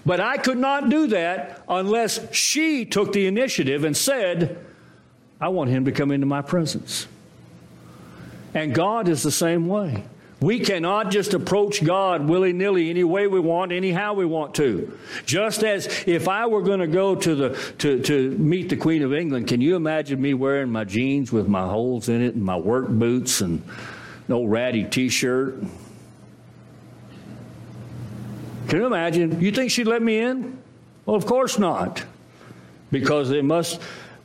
But 0.06 0.20
I 0.20 0.38
could 0.38 0.58
not 0.58 0.88
do 0.88 1.08
that 1.08 1.62
unless 1.68 2.32
she 2.34 2.84
took 2.84 3.12
the 3.12 3.26
initiative 3.26 3.84
and 3.84 3.96
said, 3.96 4.64
I 5.40 5.48
want 5.48 5.70
him 5.70 5.84
to 5.86 5.92
come 5.92 6.10
into 6.10 6.26
my 6.26 6.42
presence. 6.42 7.06
And 8.54 8.74
God 8.74 9.08
is 9.08 9.22
the 9.22 9.30
same 9.30 9.66
way. 9.66 10.04
We 10.40 10.60
cannot 10.60 11.10
just 11.10 11.34
approach 11.34 11.84
God 11.84 12.26
willy 12.26 12.54
nilly 12.54 12.88
any 12.88 13.04
way 13.04 13.26
we 13.26 13.40
want, 13.40 13.72
anyhow 13.72 14.14
we 14.14 14.24
want 14.24 14.54
to. 14.54 14.96
Just 15.26 15.62
as 15.62 15.86
if 16.06 16.28
I 16.28 16.46
were 16.46 16.62
going 16.62 16.80
to 16.80 16.86
go 16.86 17.14
to 17.14 17.34
the 17.34 17.72
to, 17.78 18.00
to 18.04 18.30
meet 18.38 18.70
the 18.70 18.76
Queen 18.76 19.02
of 19.02 19.12
England, 19.12 19.48
can 19.48 19.60
you 19.60 19.76
imagine 19.76 20.20
me 20.20 20.32
wearing 20.32 20.70
my 20.70 20.84
jeans 20.84 21.30
with 21.30 21.46
my 21.46 21.66
holes 21.66 22.08
in 22.08 22.22
it 22.22 22.34
and 22.34 22.42
my 22.42 22.56
work 22.56 22.88
boots 22.88 23.42
and 23.42 23.62
old 24.32 24.50
ratty 24.50 24.84
T-shirt? 24.84 25.62
Can 28.68 28.78
you 28.78 28.86
imagine? 28.86 29.40
You 29.40 29.50
think 29.50 29.70
she'd 29.70 29.86
let 29.86 30.00
me 30.00 30.18
in? 30.18 30.58
Well, 31.04 31.16
of 31.16 31.26
course 31.26 31.58
not, 31.58 32.04
because 32.92 33.28
there 33.28 33.42
must 33.42 33.80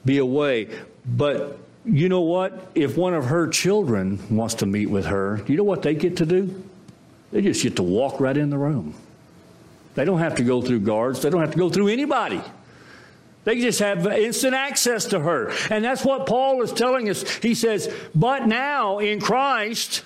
be 0.06 0.20
a 0.20 0.26
way. 0.26 0.70
But 1.06 1.58
you 1.84 2.10
know 2.10 2.22
what? 2.22 2.72
If 2.76 2.98
one 2.98 3.14
of 3.14 3.26
her 3.26 3.48
children 3.48 4.20
wants 4.30 4.56
to 4.56 4.66
meet 4.66 4.88
with 4.88 5.06
her, 5.06 5.42
you 5.48 5.58
know 5.58 5.64
what 5.64 5.82
they 5.82 5.96
get 5.96 6.18
to 6.18 6.26
do? 6.26 6.64
They 7.32 7.42
just 7.42 7.64
get 7.64 7.76
to 7.78 7.84
walk 7.84 8.20
right 8.20 8.38
in 8.38 8.50
the 8.50 8.58
room. 8.58 8.94
They 9.96 10.06
don't 10.06 10.20
have 10.20 10.36
to 10.36 10.44
go 10.44 10.62
through 10.62 10.82
guards, 10.82 11.22
they 11.22 11.30
don't 11.30 11.42
have 11.42 11.52
to 11.52 11.58
go 11.58 11.70
through 11.70 11.88
anybody. 11.88 12.42
They 13.46 13.62
just 13.62 13.80
have 13.80 14.06
instant 14.08 14.56
access 14.56 15.06
to 15.06 15.20
her. 15.20 15.54
And 15.70 15.86
that's 15.86 16.04
what 16.04 16.26
Paul 16.26 16.62
is 16.64 16.74
telling 16.74 17.10
us. 17.10 17.24
He 17.38 17.54
says, 17.54 17.94
But 18.14 18.48
now 18.48 19.00
in 19.00 19.22
Christ, 19.22 20.04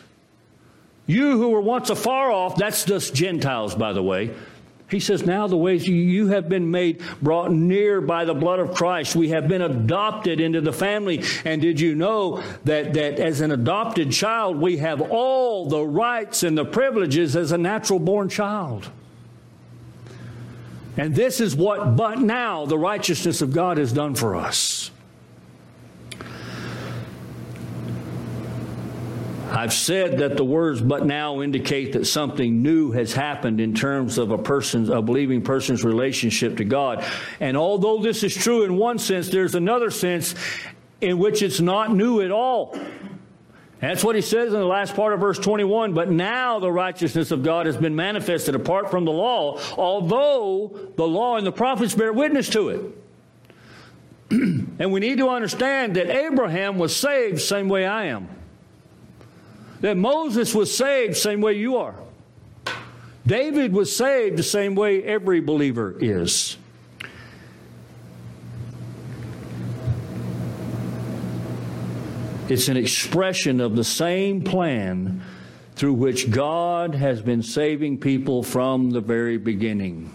you 1.07 1.37
who 1.37 1.49
were 1.49 1.61
once 1.61 1.89
afar 1.89 2.31
off, 2.31 2.57
that's 2.57 2.83
just 2.83 3.15
Gentiles, 3.15 3.73
by 3.73 3.93
the 3.93 4.03
way. 4.03 4.31
He 4.89 4.99
says, 4.99 5.25
Now 5.25 5.47
the 5.47 5.57
ways 5.57 5.87
you 5.87 6.27
have 6.27 6.49
been 6.49 6.69
made, 6.69 7.01
brought 7.21 7.51
near 7.51 8.01
by 8.01 8.25
the 8.25 8.33
blood 8.33 8.59
of 8.59 8.73
Christ. 8.73 9.15
We 9.15 9.29
have 9.29 9.47
been 9.47 9.61
adopted 9.61 10.41
into 10.41 10.59
the 10.59 10.73
family. 10.73 11.23
And 11.45 11.61
did 11.61 11.79
you 11.79 11.95
know 11.95 12.43
that, 12.65 12.93
that 12.93 13.19
as 13.19 13.39
an 13.39 13.51
adopted 13.51 14.11
child, 14.11 14.57
we 14.57 14.77
have 14.77 14.99
all 14.99 15.67
the 15.69 15.85
rights 15.85 16.43
and 16.43 16.57
the 16.57 16.65
privileges 16.65 17.35
as 17.37 17.53
a 17.53 17.57
natural 17.57 17.99
born 17.99 18.27
child? 18.27 18.89
And 20.99 21.15
this 21.15 21.39
is 21.39 21.55
what, 21.55 21.95
but 21.95 22.19
now, 22.19 22.65
the 22.65 22.77
righteousness 22.77 23.41
of 23.41 23.53
God 23.53 23.77
has 23.77 23.93
done 23.93 24.15
for 24.15 24.35
us. 24.35 24.91
I've 29.49 29.71
said 29.71 30.17
that 30.17 30.35
the 30.35 30.43
words 30.43 30.81
but 30.81 31.05
now 31.05 31.41
indicate 31.41 31.93
that 31.93 32.05
something 32.05 32.61
new 32.61 32.91
has 32.91 33.13
happened 33.13 33.61
in 33.61 33.73
terms 33.73 34.17
of 34.17 34.31
a 34.31 34.37
person's, 34.37 34.89
a 34.89 35.01
believing 35.01 35.41
person's 35.41 35.85
relationship 35.85 36.57
to 36.57 36.65
God. 36.65 37.05
And 37.39 37.55
although 37.55 38.01
this 38.01 38.21
is 38.25 38.35
true 38.35 38.63
in 38.63 38.75
one 38.75 38.99
sense, 38.99 39.29
there's 39.29 39.55
another 39.55 39.91
sense 39.91 40.35
in 40.99 41.17
which 41.17 41.41
it's 41.41 41.61
not 41.61 41.95
new 41.95 42.19
at 42.19 42.31
all. 42.31 42.77
That's 43.79 44.03
what 44.03 44.15
he 44.15 44.21
says 44.21 44.53
in 44.53 44.59
the 44.59 44.65
last 44.65 44.95
part 44.95 45.13
of 45.13 45.21
verse 45.21 45.39
21. 45.39 45.93
But 45.93 46.11
now 46.11 46.59
the 46.59 46.71
righteousness 46.71 47.31
of 47.31 47.43
God 47.43 47.65
has 47.65 47.77
been 47.77 47.95
manifested 47.95 48.55
apart 48.55 48.91
from 48.91 49.05
the 49.05 49.11
law, 49.11 49.59
although 49.77 50.91
the 50.95 51.07
law 51.07 51.37
and 51.37 51.47
the 51.47 51.51
prophets 51.51 51.95
bear 51.95 52.11
witness 52.11 52.49
to 52.49 52.69
it. 52.69 52.81
and 54.31 54.91
we 54.91 54.99
need 54.99 55.17
to 55.19 55.29
understand 55.29 55.95
that 55.95 56.09
Abraham 56.09 56.77
was 56.77 56.95
saved 56.95 57.39
same 57.39 57.69
way 57.69 57.85
I 57.85 58.05
am 58.05 58.27
that 59.81 59.95
Moses 59.95 60.53
was 60.53 60.75
saved 60.75 61.17
same 61.17 61.41
way 61.41 61.53
you 61.53 61.77
are. 61.77 61.95
David 63.25 63.73
was 63.73 63.95
saved 63.95 64.37
the 64.37 64.43
same 64.43 64.75
way 64.75 65.03
every 65.03 65.39
believer 65.39 65.95
is. 65.99 66.57
It's 72.49 72.67
an 72.67 72.77
expression 72.77 73.61
of 73.61 73.75
the 73.75 73.83
same 73.83 74.43
plan 74.43 75.21
through 75.75 75.93
which 75.93 76.31
God 76.31 76.95
has 76.95 77.21
been 77.21 77.43
saving 77.43 77.99
people 77.99 78.41
from 78.41 78.89
the 78.89 79.01
very 79.01 79.37
beginning. 79.37 80.11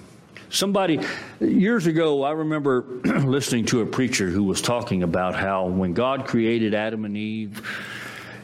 Somebody, 0.50 1.00
years 1.38 1.86
ago, 1.86 2.24
I 2.24 2.32
remember 2.32 2.82
listening 3.04 3.66
to 3.66 3.82
a 3.82 3.86
preacher 3.86 4.28
who 4.28 4.42
was 4.42 4.60
talking 4.60 5.04
about 5.04 5.36
how 5.36 5.66
when 5.66 5.94
God 5.94 6.26
created 6.26 6.74
Adam 6.74 7.04
and 7.04 7.16
Eve, 7.16 7.62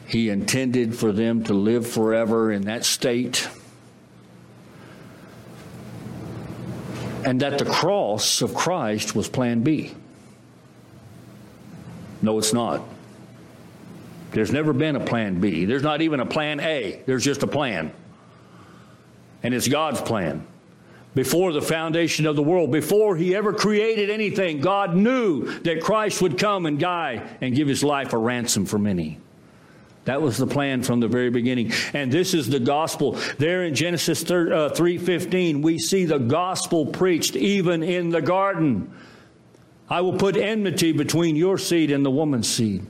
he 0.07 0.29
intended 0.29 0.95
for 0.95 1.11
them 1.11 1.43
to 1.43 1.53
live 1.53 1.85
forever 1.85 2.49
in 2.49 2.63
that 2.63 2.85
state. 2.85 3.49
And 7.25 7.41
that 7.41 7.59
the 7.59 7.65
cross 7.65 8.41
of 8.41 8.55
Christ 8.55 9.15
was 9.15 9.27
plan 9.27 9.63
B. 9.63 9.93
No, 12.21 12.39
it's 12.39 12.53
not. 12.53 12.81
There's 14.31 14.51
never 14.51 14.73
been 14.73 14.95
a 14.95 15.05
plan 15.05 15.39
B. 15.39 15.65
There's 15.65 15.83
not 15.83 16.01
even 16.01 16.19
a 16.19 16.25
plan 16.25 16.59
A. 16.59 17.01
There's 17.05 17.23
just 17.23 17.43
a 17.43 17.47
plan. 17.47 17.93
And 19.43 19.53
it's 19.53 19.67
God's 19.67 20.01
plan. 20.01 20.47
Before 21.13 21.51
the 21.51 21.61
foundation 21.61 22.25
of 22.25 22.37
the 22.37 22.43
world, 22.43 22.71
before 22.71 23.17
He 23.17 23.35
ever 23.35 23.51
created 23.51 24.09
anything, 24.09 24.61
God 24.61 24.95
knew 24.95 25.59
that 25.61 25.81
Christ 25.81 26.21
would 26.21 26.37
come 26.37 26.65
and 26.65 26.79
die 26.79 27.27
and 27.41 27.53
give 27.53 27.67
His 27.67 27.83
life 27.83 28.13
a 28.13 28.17
ransom 28.17 28.65
for 28.65 28.79
many. 28.79 29.19
That 30.05 30.21
was 30.21 30.37
the 30.37 30.47
plan 30.47 30.81
from 30.81 30.99
the 30.99 31.07
very 31.07 31.29
beginning. 31.29 31.73
And 31.93 32.11
this 32.11 32.33
is 32.33 32.47
the 32.47 32.59
gospel. 32.59 33.19
There 33.37 33.63
in 33.63 33.75
Genesis 33.75 34.23
3:15, 34.23 35.55
uh, 35.55 35.59
we 35.59 35.77
see 35.77 36.05
the 36.05 36.17
gospel 36.17 36.85
preached 36.85 37.35
even 37.35 37.83
in 37.83 38.09
the 38.09 38.21
garden. 38.21 38.89
I 39.89 40.01
will 40.01 40.13
put 40.13 40.37
enmity 40.37 40.93
between 40.93 41.35
your 41.35 41.57
seed 41.57 41.91
and 41.91 42.05
the 42.05 42.09
woman's 42.09 42.47
seed. 42.47 42.83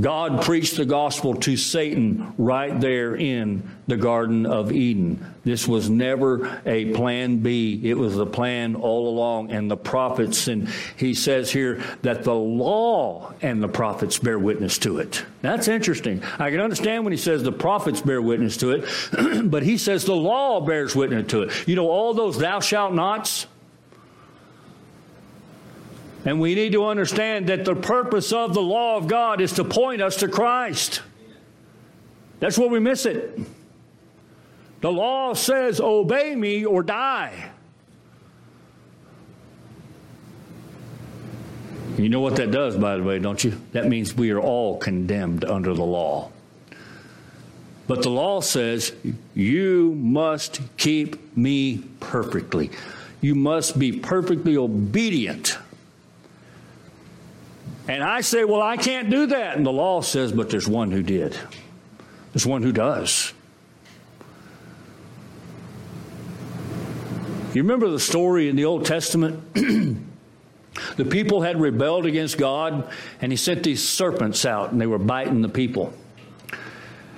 God 0.00 0.42
preached 0.42 0.76
the 0.76 0.84
gospel 0.84 1.34
to 1.34 1.56
Satan 1.56 2.32
right 2.38 2.80
there 2.80 3.16
in 3.16 3.68
the 3.86 3.96
Garden 3.96 4.46
of 4.46 4.72
Eden. 4.72 5.34
This 5.42 5.66
was 5.66 5.90
never 5.90 6.60
a 6.64 6.92
plan 6.92 7.38
B. 7.38 7.80
It 7.82 7.94
was 7.94 8.14
the 8.14 8.26
plan 8.26 8.76
all 8.76 9.08
along. 9.08 9.50
And 9.50 9.70
the 9.70 9.76
prophets, 9.76 10.48
and 10.48 10.68
he 10.96 11.14
says 11.14 11.50
here 11.50 11.82
that 12.02 12.24
the 12.24 12.34
law 12.34 13.32
and 13.42 13.62
the 13.62 13.68
prophets 13.68 14.18
bear 14.18 14.38
witness 14.38 14.78
to 14.78 14.98
it. 14.98 15.24
That's 15.42 15.66
interesting. 15.66 16.22
I 16.38 16.50
can 16.50 16.60
understand 16.60 17.04
when 17.04 17.12
he 17.12 17.18
says 17.18 17.42
the 17.42 17.52
prophets 17.52 18.00
bear 18.00 18.22
witness 18.22 18.58
to 18.58 18.70
it, 18.70 19.50
but 19.50 19.62
he 19.62 19.78
says 19.78 20.04
the 20.04 20.14
law 20.14 20.60
bears 20.60 20.94
witness 20.94 21.28
to 21.28 21.42
it. 21.42 21.68
You 21.68 21.76
know, 21.76 21.88
all 21.88 22.14
those 22.14 22.38
thou 22.38 22.60
shalt 22.60 22.92
nots, 22.92 23.46
and 26.24 26.40
we 26.40 26.54
need 26.54 26.72
to 26.72 26.84
understand 26.86 27.46
that 27.48 27.64
the 27.64 27.74
purpose 27.74 28.32
of 28.32 28.54
the 28.54 28.62
law 28.62 28.96
of 28.96 29.08
God 29.08 29.40
is 29.40 29.52
to 29.54 29.64
point 29.64 30.02
us 30.02 30.16
to 30.16 30.28
Christ. 30.28 31.02
That's 32.40 32.58
where 32.58 32.68
we 32.68 32.80
miss 32.80 33.06
it. 33.06 33.38
The 34.80 34.90
law 34.90 35.34
says, 35.34 35.80
obey 35.80 36.34
me 36.34 36.64
or 36.64 36.82
die. 36.82 37.50
You 41.96 42.08
know 42.08 42.20
what 42.20 42.36
that 42.36 42.50
does, 42.50 42.76
by 42.76 42.96
the 42.96 43.02
way, 43.02 43.18
don't 43.18 43.42
you? 43.44 43.60
That 43.72 43.88
means 43.88 44.14
we 44.14 44.30
are 44.30 44.40
all 44.40 44.78
condemned 44.78 45.44
under 45.44 45.74
the 45.74 45.84
law. 45.84 46.30
But 47.86 48.02
the 48.02 48.10
law 48.10 48.40
says 48.40 48.92
you 49.34 49.94
must 49.96 50.60
keep 50.76 51.36
me 51.36 51.84
perfectly. 51.98 52.70
You 53.20 53.34
must 53.34 53.78
be 53.78 53.92
perfectly 53.92 54.56
obedient. 54.56 55.58
And 57.90 58.04
I 58.04 58.20
say, 58.20 58.44
well, 58.44 58.62
I 58.62 58.76
can't 58.76 59.10
do 59.10 59.26
that. 59.26 59.56
And 59.56 59.66
the 59.66 59.72
law 59.72 60.00
says, 60.00 60.30
but 60.30 60.48
there's 60.48 60.68
one 60.68 60.92
who 60.92 61.02
did. 61.02 61.36
There's 62.32 62.46
one 62.46 62.62
who 62.62 62.70
does. 62.70 63.32
You 67.52 67.62
remember 67.62 67.90
the 67.90 67.98
story 67.98 68.48
in 68.48 68.54
the 68.54 68.64
Old 68.64 68.86
Testament? 68.86 69.42
the 69.54 71.04
people 71.04 71.42
had 71.42 71.60
rebelled 71.60 72.06
against 72.06 72.38
God, 72.38 72.88
and 73.20 73.32
He 73.32 73.36
sent 73.36 73.64
these 73.64 73.86
serpents 73.86 74.44
out, 74.44 74.70
and 74.70 74.80
they 74.80 74.86
were 74.86 74.96
biting 74.96 75.42
the 75.42 75.48
people. 75.48 75.92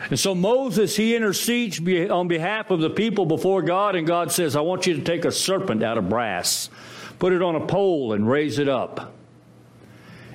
And 0.08 0.18
so 0.18 0.34
Moses, 0.34 0.96
he 0.96 1.14
intercedes 1.14 1.80
on 2.10 2.28
behalf 2.28 2.70
of 2.70 2.80
the 2.80 2.88
people 2.88 3.26
before 3.26 3.60
God, 3.60 3.94
and 3.94 4.06
God 4.06 4.32
says, 4.32 4.56
I 4.56 4.62
want 4.62 4.86
you 4.86 4.94
to 4.94 5.02
take 5.02 5.26
a 5.26 5.32
serpent 5.32 5.82
out 5.82 5.98
of 5.98 6.08
brass, 6.08 6.70
put 7.18 7.34
it 7.34 7.42
on 7.42 7.56
a 7.56 7.66
pole, 7.66 8.14
and 8.14 8.26
raise 8.26 8.58
it 8.58 8.68
up. 8.68 9.12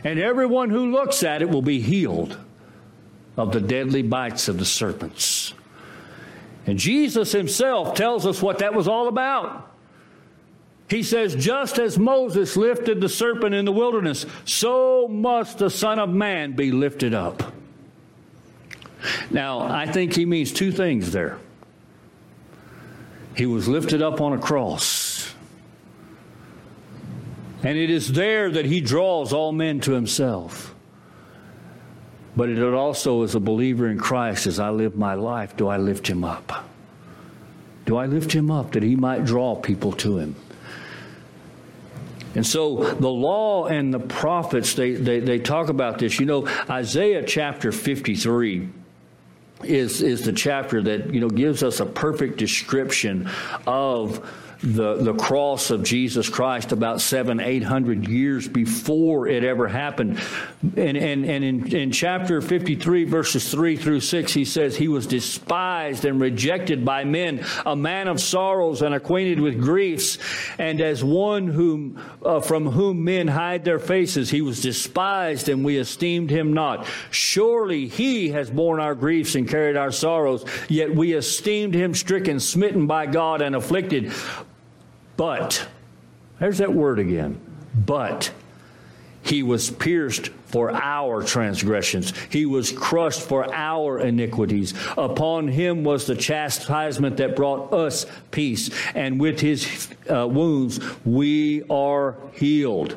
And 0.08 0.20
everyone 0.20 0.70
who 0.70 0.90
looks 0.94 1.22
at 1.22 1.42
it 1.42 1.50
will 1.50 1.62
be 1.62 1.82
healed 1.82 2.38
of 3.36 3.52
the 3.52 3.60
deadly 3.60 4.04
bites 4.04 4.48
of 4.48 4.58
the 4.58 4.64
serpents. 4.64 5.54
And 6.66 6.80
Jesus 6.80 7.34
himself 7.34 7.94
tells 7.94 8.26
us 8.26 8.42
what 8.42 8.60
that 8.60 8.74
was 8.74 8.88
all 8.88 9.10
about. 9.10 9.70
He 10.90 11.04
says, 11.04 11.36
just 11.36 11.78
as 11.78 12.00
Moses 12.00 12.56
lifted 12.56 13.02
the 13.02 13.10
serpent 13.10 13.54
in 13.54 13.66
the 13.66 13.74
wilderness, 13.74 14.26
so 14.46 15.10
must 15.10 15.58
the 15.58 15.70
Son 15.70 16.00
of 16.00 16.10
Man 16.10 16.54
be 16.54 16.72
lifted 16.72 17.14
up. 17.14 17.52
Now, 19.30 19.60
I 19.60 19.88
think 19.88 20.16
he 20.16 20.26
means 20.26 20.54
two 20.54 20.72
things 20.72 21.12
there. 21.12 21.38
He 23.36 23.46
was 23.46 23.68
lifted 23.68 24.02
up 24.02 24.22
on 24.22 24.32
a 24.32 24.38
cross. 24.38 25.07
And 27.64 27.78
it 27.78 27.90
is 27.90 28.12
there 28.14 28.52
that 28.52 28.66
he 28.66 28.82
draws 28.82 29.34
all 29.34 29.52
men 29.52 29.80
to 29.82 29.94
himself. 29.94 30.76
But 32.36 32.50
it 32.50 32.62
also, 32.62 33.24
as 33.24 33.34
a 33.34 33.40
believer 33.40 33.88
in 33.88 33.98
Christ, 33.98 34.46
as 34.46 34.60
I 34.60 34.70
live 34.70 34.96
my 34.96 35.16
life, 35.16 35.58
do 35.58 35.68
I 35.68 35.78
lift 35.78 36.08
him 36.08 36.24
up? 36.24 36.66
Do 37.86 37.98
I 37.98 38.06
lift 38.06 38.32
him 38.32 38.52
up 38.52 38.74
that 38.74 38.84
he 38.84 38.96
might 38.96 39.26
draw 39.26 39.56
people 39.56 39.94
to 39.94 40.20
him? 40.20 40.36
And 42.36 42.46
so 42.46 42.94
the 42.94 43.10
law 43.10 43.66
and 43.66 43.92
the 43.92 44.00
prophets, 44.00 44.76
they, 44.76 44.92
they, 44.92 45.20
they 45.20 45.40
talk 45.40 45.70
about 45.70 45.98
this. 45.98 46.20
You 46.20 46.28
know, 46.28 46.48
Isaiah 46.70 47.24
chapter 47.26 47.72
53 47.72 48.70
is, 49.64 50.04
is 50.04 50.24
the 50.24 50.34
chapter 50.34 50.84
that, 50.84 51.12
you 51.12 51.20
know, 51.20 51.30
gives 51.30 51.64
us 51.64 51.80
a 51.80 51.86
perfect 51.88 52.38
description 52.38 53.32
of 53.66 54.32
the, 54.62 54.96
the 54.96 55.14
cross 55.14 55.70
of 55.70 55.84
Jesus 55.84 56.30
Christ 56.30 56.72
about 56.72 57.02
seven, 57.02 57.40
eight 57.40 57.64
hundred 57.64 58.08
years 58.08 58.48
before 58.48 59.28
it 59.28 59.44
ever 59.44 59.68
happened. 59.68 60.20
And, 60.76 60.98
and, 60.98 61.26
and 61.26 61.44
in, 61.44 61.76
in 61.76 61.92
chapter 61.92 62.42
53, 62.42 63.04
verses 63.04 63.52
3 63.52 63.78
through 63.78 64.00
6, 64.00 64.34
he 64.34 64.46
says, 64.46 64.76
He 64.76 64.88
was 64.88 65.06
despised 65.06 66.06
and 66.06 66.20
rejected 66.20 66.84
by 66.84 67.04
men, 67.04 67.46
a 67.66 67.76
man 67.76 68.08
of 68.08 68.20
sorrows 68.20 68.82
and 68.82 68.96
acquainted 68.96 69.40
with 69.40 69.62
griefs. 69.62 70.18
And 70.58 70.82
as 70.82 71.04
one 71.04 71.48
whom, 71.48 72.02
uh, 72.24 72.40
from 72.40 72.66
whom 72.66 73.04
men 73.04 73.28
hide 73.28 73.64
their 73.64 73.80
faces, 73.80 74.30
he 74.30 74.42
was 74.42 74.62
despised 74.62 75.50
and 75.50 75.64
we 75.64 75.78
esteemed 75.78 76.32
him 76.32 76.54
not. 76.54 76.88
Surely 77.12 77.88
he 77.88 78.30
has 78.30 78.50
borne 78.50 78.80
our 78.80 78.96
griefs 78.96 79.36
and 79.36 79.48
carried 79.48 79.78
our 79.78 79.92
sorrows, 79.92 80.44
yet 80.68 80.94
we 80.94 81.14
esteemed 81.14 81.76
him 81.76 81.94
stricken, 81.94 82.40
smitten 82.40 82.88
by 82.88 83.06
God, 83.06 83.42
and 83.42 83.56
afflicted. 83.56 84.12
But, 85.18 85.68
there's 86.40 86.60
that 86.60 86.74
word 86.74 87.00
again. 87.00 87.40
But 87.86 88.32
he 89.24 89.44
was 89.44 89.70
pierced 89.70 90.30
for 90.46 90.72
our 90.72 91.22
transgressions. 91.22 92.14
He 92.30 92.46
was 92.46 92.72
crushed 92.72 93.22
for 93.22 93.54
our 93.54 94.00
iniquities. 94.00 94.74
Upon 94.98 95.50
him 95.50 95.84
was 95.84 96.06
the 96.08 96.16
chastisement 96.16 97.18
that 97.18 97.36
brought 97.36 97.74
us 97.74 98.06
peace. 98.32 98.70
And 98.96 99.20
with 99.20 99.42
his 99.42 99.90
uh, 100.10 100.28
wounds, 100.28 100.80
we 101.06 101.64
are 101.70 102.16
healed. 102.34 102.96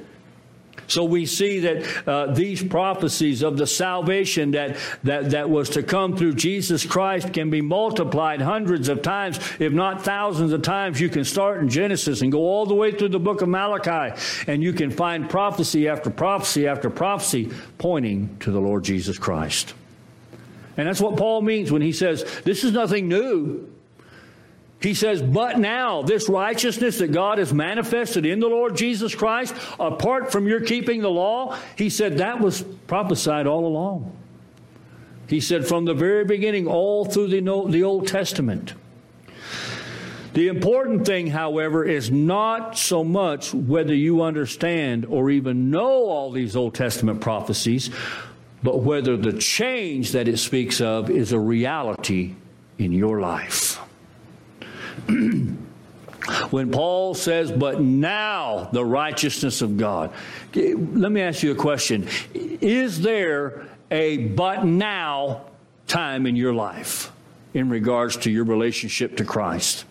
So 0.90 1.04
we 1.04 1.24
see 1.24 1.60
that 1.60 2.08
uh, 2.08 2.32
these 2.32 2.62
prophecies 2.62 3.42
of 3.42 3.56
the 3.56 3.66
salvation 3.66 4.50
that, 4.52 4.76
that, 5.04 5.30
that 5.30 5.48
was 5.48 5.70
to 5.70 5.84
come 5.84 6.16
through 6.16 6.34
Jesus 6.34 6.84
Christ 6.84 7.32
can 7.32 7.48
be 7.48 7.60
multiplied 7.60 8.40
hundreds 8.40 8.88
of 8.88 9.00
times, 9.00 9.38
if 9.60 9.72
not 9.72 10.02
thousands 10.02 10.52
of 10.52 10.62
times. 10.62 11.00
You 11.00 11.08
can 11.08 11.24
start 11.24 11.60
in 11.60 11.68
Genesis 11.68 12.22
and 12.22 12.32
go 12.32 12.40
all 12.40 12.66
the 12.66 12.74
way 12.74 12.90
through 12.90 13.10
the 13.10 13.20
book 13.20 13.40
of 13.40 13.48
Malachi, 13.48 14.20
and 14.48 14.62
you 14.62 14.72
can 14.72 14.90
find 14.90 15.30
prophecy 15.30 15.88
after 15.88 16.10
prophecy 16.10 16.66
after 16.66 16.90
prophecy 16.90 17.50
pointing 17.78 18.36
to 18.40 18.50
the 18.50 18.60
Lord 18.60 18.82
Jesus 18.82 19.16
Christ. 19.16 19.74
And 20.76 20.88
that's 20.88 21.00
what 21.00 21.16
Paul 21.16 21.42
means 21.42 21.70
when 21.70 21.82
he 21.82 21.92
says, 21.92 22.24
This 22.42 22.64
is 22.64 22.72
nothing 22.72 23.06
new. 23.06 23.70
He 24.80 24.94
says, 24.94 25.20
But 25.20 25.58
now, 25.58 26.02
this 26.02 26.28
righteousness 26.28 26.98
that 26.98 27.12
God 27.12 27.38
has 27.38 27.52
manifested 27.52 28.24
in 28.24 28.40
the 28.40 28.48
Lord 28.48 28.76
Jesus 28.76 29.14
Christ, 29.14 29.54
apart 29.78 30.32
from 30.32 30.48
your 30.48 30.60
keeping 30.60 31.02
the 31.02 31.10
law, 31.10 31.56
he 31.76 31.90
said 31.90 32.18
that 32.18 32.40
was 32.40 32.62
prophesied 32.86 33.46
all 33.46 33.66
along. 33.66 34.16
He 35.28 35.40
said 35.40 35.66
from 35.66 35.84
the 35.84 35.94
very 35.94 36.24
beginning, 36.24 36.66
all 36.66 37.04
through 37.04 37.28
the, 37.28 37.82
Old 37.84 38.08
Testament. 38.08 38.74
The 40.32 40.48
important 40.48 41.06
thing, 41.06 41.28
however, 41.28 41.84
is 41.84 42.10
not 42.10 42.78
so 42.78 43.04
much 43.04 43.52
whether 43.52 43.94
you 43.94 44.22
understand 44.22 45.04
or 45.06 45.30
even 45.30 45.70
know 45.70 46.06
all 46.06 46.32
these 46.32 46.56
Old 46.56 46.74
Testament 46.74 47.20
prophecies, 47.20 47.90
but 48.62 48.80
whether 48.80 49.16
the 49.16 49.34
change 49.34 50.12
that 50.12 50.26
it 50.26 50.38
speaks 50.38 50.80
of 50.80 51.10
is 51.10 51.32
a 51.32 51.38
reality 51.38 52.34
in 52.78 52.92
your 52.92 53.20
life. 53.20 53.69
when 56.50 56.70
Paul 56.70 57.14
says, 57.14 57.50
but 57.50 57.80
now 57.80 58.68
the 58.72 58.84
righteousness 58.84 59.62
of 59.62 59.76
God. 59.76 60.12
Let 60.54 61.12
me 61.12 61.20
ask 61.20 61.42
you 61.42 61.52
a 61.52 61.56
question. 61.56 62.08
Is 62.34 63.00
there 63.00 63.66
a 63.90 64.28
but 64.28 64.64
now 64.64 65.42
time 65.86 66.26
in 66.26 66.36
your 66.36 66.54
life 66.54 67.12
in 67.54 67.68
regards 67.68 68.16
to 68.18 68.30
your 68.30 68.44
relationship 68.44 69.16
to 69.16 69.24
Christ? 69.24 69.84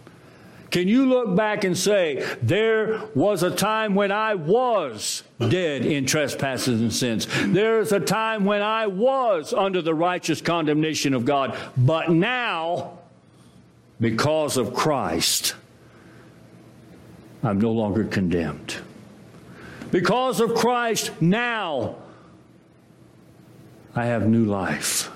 Can 0.72 0.88
you 0.88 1.08
look 1.08 1.36
back 1.36 1.64
and 1.64 1.76
say, 1.76 2.24
there 2.44 3.02
was 3.16 3.42
a 3.42 3.50
time 3.50 3.96
when 3.96 4.12
I 4.12 4.36
was 4.36 5.24
dead 5.40 5.84
in 5.84 6.06
trespasses 6.06 6.80
and 6.80 6.94
sins? 6.94 7.28
There 7.48 7.80
is 7.80 7.92
a 7.92 8.00
time 8.00 8.46
when 8.46 8.62
I 8.62 8.86
was 8.86 9.52
under 9.52 9.82
the 9.82 9.96
righteous 9.96 10.42
condemnation 10.42 11.16
of 11.16 11.26
God, 11.26 11.58
but 11.76 12.12
now 12.12 12.99
because 14.00 14.58
of 14.58 14.74
Christ, 14.74 15.56
I'm 17.44 17.60
no 17.60 17.72
longer 17.72 18.04
condemned. 18.04 18.78
Because 19.92 20.40
of 20.40 20.54
Christ, 20.56 21.12
now 21.22 21.96
I 23.96 24.06
have 24.06 24.28
new 24.28 24.46
life. 24.46 25.10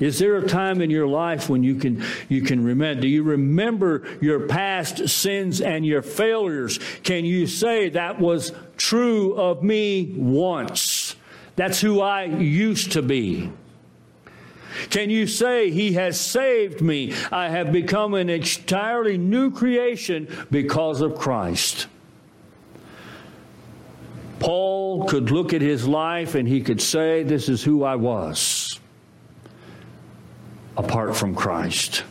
Is 0.00 0.18
there 0.18 0.36
a 0.36 0.46
time 0.46 0.80
in 0.80 0.90
your 0.90 1.08
life 1.08 1.48
when 1.48 1.64
you 1.64 1.74
can 1.74 2.04
you 2.28 2.42
can 2.42 2.62
remember? 2.62 3.00
Do 3.00 3.08
you 3.08 3.24
remember 3.24 4.06
your 4.20 4.46
past 4.46 5.08
sins 5.08 5.60
and 5.60 5.84
your 5.84 6.02
failures? 6.02 6.78
Can 7.02 7.24
you 7.24 7.46
say 7.48 7.88
that 7.90 8.20
was 8.20 8.52
true 8.76 9.34
of 9.34 9.62
me 9.62 10.14
once? 10.16 11.16
That's 11.56 11.80
who 11.80 12.00
I 12.00 12.24
used 12.24 12.92
to 12.92 13.02
be. 13.02 13.50
Can 14.90 15.10
you 15.10 15.26
say, 15.26 15.70
He 15.70 15.92
has 15.94 16.20
saved 16.20 16.80
me? 16.80 17.14
I 17.30 17.48
have 17.48 17.72
become 17.72 18.14
an 18.14 18.30
entirely 18.30 19.18
new 19.18 19.50
creation 19.50 20.28
because 20.50 21.00
of 21.00 21.16
Christ. 21.16 21.86
Paul 24.38 25.06
could 25.06 25.30
look 25.30 25.52
at 25.52 25.60
his 25.60 25.86
life 25.86 26.34
and 26.34 26.46
he 26.46 26.60
could 26.60 26.80
say, 26.80 27.22
This 27.22 27.48
is 27.48 27.62
who 27.62 27.84
I 27.84 27.96
was 27.96 28.78
apart 30.76 31.16
from 31.16 31.34
Christ. 31.34 32.04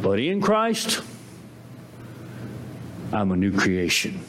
But 0.00 0.18
in 0.18 0.40
Christ, 0.40 1.02
I'm 3.12 3.32
a 3.32 3.36
new 3.36 3.52
creation. 3.52 4.20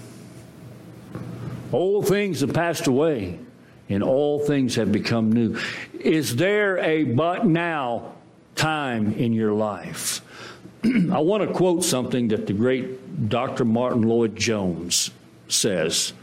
Old 1.72 2.08
things 2.08 2.42
have 2.42 2.54
passed 2.54 2.88
away 2.88 3.40
and 3.90 4.04
all 4.04 4.40
things 4.40 4.76
have 4.76 4.92
become 4.92 5.32
new. 5.32 5.58
Is 6.00 6.36
there 6.36 6.78
a 6.78 7.04
but 7.04 7.46
now 7.46 8.14
time 8.56 9.14
in 9.14 9.34
your 9.34 9.54
life? 9.54 10.22
I 10.84 11.20
want 11.20 11.48
to 11.48 11.54
quote 11.54 11.84
something 11.84 12.30
that 12.30 12.48
the 12.48 12.54
great 12.54 13.30
Dr. 13.30 13.66
Martyn 13.66 14.04
Lloyd-Jones 14.04 15.12
says. 15.48 16.14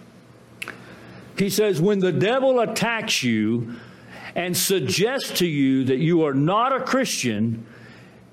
He 1.36 1.50
says, 1.50 1.80
When 1.80 1.98
the 1.98 2.12
devil 2.12 2.60
attacks 2.60 3.22
you 3.22 3.74
and 4.34 4.56
suggests 4.56 5.38
to 5.38 5.46
you 5.46 5.84
that 5.84 5.98
you 5.98 6.24
are 6.24 6.34
not 6.34 6.74
a 6.74 6.80
Christian 6.80 7.66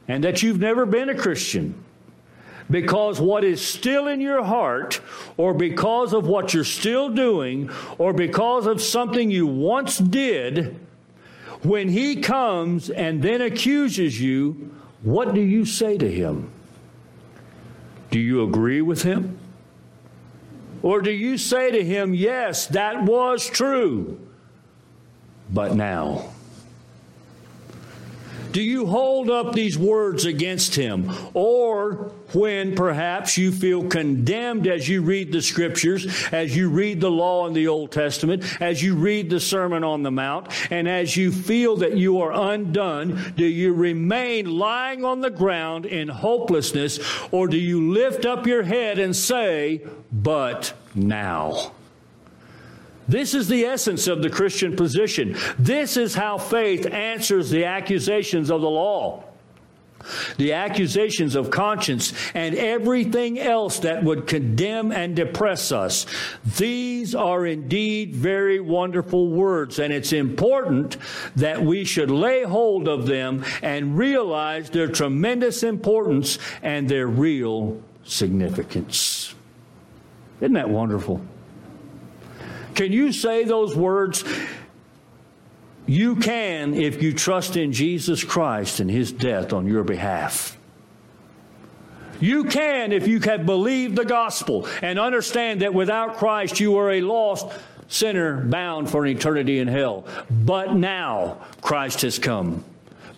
and 0.07 0.23
that 0.23 0.43
you've 0.43 0.59
never 0.59 0.85
been 0.85 1.09
a 1.09 1.15
Christian 1.15 1.83
because 2.73 3.21
what 3.21 3.43
is 3.43 3.63
still 3.65 4.07
in 4.07 4.19
your 4.19 4.43
heart, 4.43 4.99
or 5.38 5.53
because 5.53 6.12
of 6.12 6.25
what 6.25 6.55
you're 6.55 6.63
still 6.63 7.07
doing, 7.07 7.69
or 7.99 8.13
because 8.13 8.65
of 8.65 8.81
something 8.81 9.29
you 9.29 9.45
once 9.45 9.99
did, 9.99 10.75
when 11.62 11.88
he 11.88 12.19
comes 12.19 12.89
and 12.89 13.21
then 13.21 13.41
accuses 13.41 14.19
you, 14.19 14.71
what 15.03 15.36
do 15.36 15.41
you 15.41 15.65
say 15.65 15.99
to 15.99 16.12
him? 16.12 16.49
Do 18.09 18.17
you 18.17 18.41
agree 18.41 18.81
with 18.81 19.03
him? 19.03 19.38
Or 20.81 20.99
do 20.99 21.12
you 21.12 21.38
say 21.38 21.69
to 21.69 21.83
him, 21.83 22.15
Yes, 22.15 22.65
that 22.67 23.03
was 23.03 23.47
true, 23.47 24.19
but 25.51 25.75
now? 25.75 26.33
Do 28.53 28.61
you 28.61 28.85
hold 28.85 29.31
up 29.31 29.53
these 29.53 29.79
words 29.79 30.25
against 30.25 30.75
him? 30.75 31.11
Or 31.33 32.11
when 32.33 32.75
perhaps 32.75 33.35
you 33.35 33.51
feel 33.51 33.87
condemned 33.87 34.67
as 34.67 34.87
you 34.87 35.01
read 35.01 35.31
the 35.31 35.41
scriptures, 35.41 36.05
as 36.31 36.55
you 36.55 36.69
read 36.69 37.01
the 37.01 37.09
law 37.09 37.47
in 37.47 37.53
the 37.53 37.67
Old 37.67 37.91
Testament, 37.91 38.43
as 38.61 38.83
you 38.83 38.93
read 38.93 39.31
the 39.31 39.39
Sermon 39.39 39.83
on 39.83 40.03
the 40.03 40.11
Mount, 40.11 40.49
and 40.71 40.87
as 40.87 41.17
you 41.17 41.31
feel 41.31 41.77
that 41.77 41.97
you 41.97 42.21
are 42.21 42.53
undone, 42.53 43.33
do 43.35 43.45
you 43.45 43.73
remain 43.73 44.45
lying 44.45 45.03
on 45.03 45.21
the 45.21 45.31
ground 45.31 45.87
in 45.87 46.07
hopelessness, 46.07 46.99
or 47.31 47.47
do 47.47 47.57
you 47.57 47.91
lift 47.91 48.23
up 48.23 48.45
your 48.45 48.61
head 48.61 48.99
and 48.99 49.15
say, 49.15 49.81
But 50.11 50.73
now? 50.93 51.71
This 53.07 53.33
is 53.33 53.47
the 53.47 53.65
essence 53.65 54.07
of 54.07 54.21
the 54.21 54.29
Christian 54.29 54.75
position. 54.75 55.35
This 55.59 55.97
is 55.97 56.15
how 56.15 56.37
faith 56.37 56.85
answers 56.85 57.49
the 57.49 57.65
accusations 57.65 58.49
of 58.49 58.61
the 58.61 58.69
law, 58.69 59.23
the 60.37 60.53
accusations 60.53 61.35
of 61.35 61.49
conscience, 61.49 62.13
and 62.33 62.55
everything 62.55 63.39
else 63.39 63.79
that 63.79 64.03
would 64.03 64.27
condemn 64.27 64.91
and 64.91 65.15
depress 65.15 65.71
us. 65.71 66.05
These 66.57 67.15
are 67.15 67.45
indeed 67.45 68.15
very 68.15 68.59
wonderful 68.59 69.29
words, 69.29 69.79
and 69.79 69.93
it's 69.93 70.13
important 70.13 70.97
that 71.35 71.61
we 71.61 71.85
should 71.85 72.11
lay 72.11 72.43
hold 72.43 72.87
of 72.87 73.05
them 73.05 73.43
and 73.61 73.97
realize 73.97 74.69
their 74.69 74.87
tremendous 74.87 75.63
importance 75.63 76.39
and 76.61 76.87
their 76.87 77.07
real 77.07 77.81
significance. 78.03 79.35
Isn't 80.41 80.53
that 80.53 80.69
wonderful? 80.69 81.21
Can 82.75 82.91
you 82.91 83.12
say 83.12 83.43
those 83.43 83.75
words? 83.75 84.23
You 85.86 86.15
can 86.15 86.73
if 86.73 87.03
you 87.03 87.13
trust 87.13 87.57
in 87.57 87.73
Jesus 87.73 88.23
Christ 88.23 88.79
and 88.79 88.89
his 88.89 89.12
death 89.12 89.51
on 89.53 89.67
your 89.67 89.83
behalf. 89.83 90.57
You 92.19 92.45
can 92.45 92.93
if 92.93 93.07
you 93.07 93.19
have 93.21 93.45
believed 93.45 93.97
the 93.97 94.05
gospel 94.05 94.67
and 94.81 94.97
understand 94.97 95.62
that 95.62 95.73
without 95.73 96.15
Christ 96.15 96.59
you 96.59 96.77
are 96.77 96.91
a 96.91 97.01
lost 97.01 97.47
sinner 97.89 98.45
bound 98.45 98.89
for 98.89 99.05
an 99.05 99.12
eternity 99.12 99.59
in 99.59 99.67
hell. 99.67 100.05
But 100.31 100.73
now 100.73 101.41
Christ 101.62 102.01
has 102.03 102.17
come. 102.17 102.63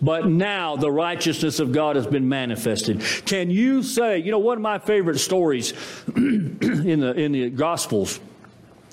But 0.01 0.27
now 0.27 0.75
the 0.75 0.91
righteousness 0.91 1.59
of 1.59 1.71
God 1.71 1.95
has 1.95 2.07
been 2.07 2.27
manifested. 2.27 3.01
Can 3.25 3.49
you 3.49 3.83
say, 3.83 4.17
you 4.17 4.31
know, 4.31 4.39
one 4.39 4.57
of 4.57 4.61
my 4.61 4.79
favorite 4.79 5.19
stories 5.19 5.73
in 6.15 6.99
the 6.99 7.13
in 7.13 7.31
the 7.31 7.49
gospels 7.49 8.19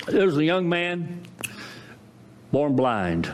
there 0.06 0.26
was 0.26 0.36
a 0.36 0.44
young 0.44 0.68
man 0.68 1.22
born 2.50 2.76
blind, 2.76 3.30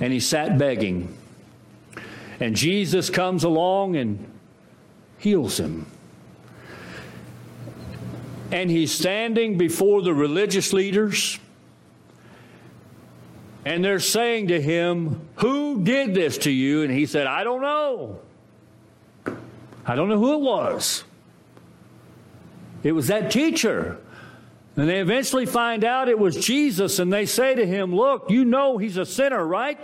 and 0.00 0.12
he 0.12 0.20
sat 0.20 0.58
begging. 0.58 1.16
And 2.38 2.54
Jesus 2.54 3.08
comes 3.08 3.44
along 3.44 3.96
and 3.96 4.30
heals 5.18 5.58
him. 5.58 5.86
And 8.52 8.70
he's 8.70 8.92
standing 8.92 9.58
before 9.58 10.02
the 10.02 10.14
religious 10.14 10.72
leaders, 10.72 11.38
and 13.64 13.84
they're 13.84 13.98
saying 13.98 14.48
to 14.48 14.60
him, 14.60 15.20
Who 15.36 15.82
did 15.82 16.14
this 16.14 16.38
to 16.38 16.50
you? 16.50 16.82
And 16.82 16.92
he 16.92 17.06
said, 17.06 17.26
I 17.26 17.42
don't 17.42 17.62
know. 17.62 18.20
I 19.84 19.96
don't 19.96 20.08
know 20.08 20.18
who 20.18 20.34
it 20.34 20.40
was. 20.40 21.02
It 22.84 22.92
was 22.92 23.08
that 23.08 23.32
teacher 23.32 23.98
and 24.76 24.88
they 24.88 25.00
eventually 25.00 25.46
find 25.46 25.84
out 25.84 26.08
it 26.08 26.18
was 26.18 26.36
Jesus, 26.36 26.98
and 26.98 27.10
they 27.10 27.24
say 27.24 27.54
to 27.54 27.66
him, 27.66 27.94
Look, 27.94 28.30
you 28.30 28.44
know 28.44 28.76
he's 28.76 28.98
a 28.98 29.06
sinner, 29.06 29.44
right? 29.44 29.80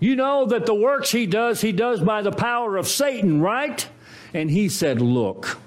You 0.00 0.16
know 0.16 0.46
that 0.46 0.66
the 0.66 0.74
works 0.74 1.12
he 1.12 1.26
does, 1.26 1.60
he 1.60 1.70
does 1.70 2.00
by 2.00 2.22
the 2.22 2.32
power 2.32 2.76
of 2.76 2.88
Satan, 2.88 3.40
right? 3.40 3.88
And 4.34 4.50
he 4.50 4.68
said, 4.68 5.00
Look, 5.00 5.58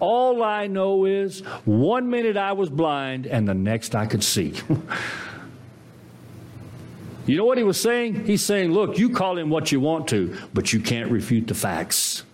all 0.00 0.42
I 0.42 0.66
know 0.66 1.04
is 1.04 1.40
one 1.66 2.08
minute 2.08 2.38
I 2.38 2.52
was 2.52 2.70
blind, 2.70 3.26
and 3.26 3.46
the 3.46 3.54
next 3.54 3.94
I 3.94 4.06
could 4.06 4.24
see. 4.24 4.54
you 7.26 7.36
know 7.36 7.44
what 7.44 7.58
he 7.58 7.64
was 7.64 7.78
saying? 7.78 8.24
He's 8.24 8.42
saying, 8.42 8.72
Look, 8.72 8.98
you 8.98 9.10
call 9.10 9.36
him 9.36 9.50
what 9.50 9.72
you 9.72 9.80
want 9.80 10.08
to, 10.08 10.38
but 10.54 10.72
you 10.72 10.80
can't 10.80 11.10
refute 11.10 11.48
the 11.48 11.54
facts. 11.54 12.24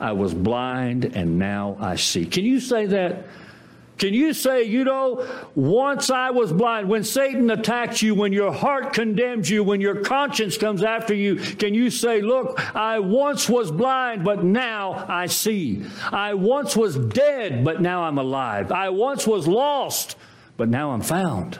I 0.00 0.12
was 0.12 0.32
blind, 0.32 1.04
and 1.04 1.38
now 1.38 1.76
I 1.80 1.96
see. 1.96 2.24
Can 2.24 2.44
you 2.44 2.60
say 2.60 2.86
that? 2.86 3.24
Can 3.98 4.14
you 4.14 4.32
say, 4.32 4.62
you 4.62 4.84
know, 4.84 5.26
once 5.56 6.08
I 6.08 6.30
was 6.30 6.52
blind, 6.52 6.88
when 6.88 7.02
Satan 7.02 7.50
attacks 7.50 8.00
you, 8.00 8.14
when 8.14 8.32
your 8.32 8.52
heart 8.52 8.92
condemns 8.92 9.50
you, 9.50 9.64
when 9.64 9.80
your 9.80 9.96
conscience 10.02 10.56
comes 10.56 10.84
after 10.84 11.14
you, 11.14 11.34
can 11.34 11.74
you 11.74 11.90
say, 11.90 12.20
look, 12.20 12.60
I 12.76 13.00
once 13.00 13.48
was 13.48 13.72
blind, 13.72 14.24
but 14.24 14.44
now 14.44 15.04
I 15.08 15.26
see. 15.26 15.84
I 16.12 16.34
once 16.34 16.76
was 16.76 16.96
dead, 16.96 17.64
but 17.64 17.82
now 17.82 18.04
I'm 18.04 18.18
alive. 18.18 18.70
I 18.70 18.90
once 18.90 19.26
was 19.26 19.48
lost, 19.48 20.16
but 20.56 20.68
now 20.68 20.92
I'm 20.92 21.02
found. 21.02 21.58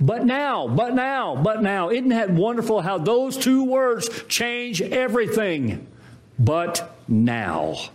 But 0.00 0.24
now, 0.24 0.68
but 0.68 0.94
now, 0.94 1.34
but 1.34 1.62
now. 1.62 1.90
Isn't 1.90 2.10
that 2.10 2.30
wonderful 2.30 2.80
how 2.80 2.98
those 2.98 3.36
two 3.36 3.64
words 3.64 4.08
change 4.28 4.80
everything? 4.80 5.88
But 6.38 6.96
now. 7.08 7.90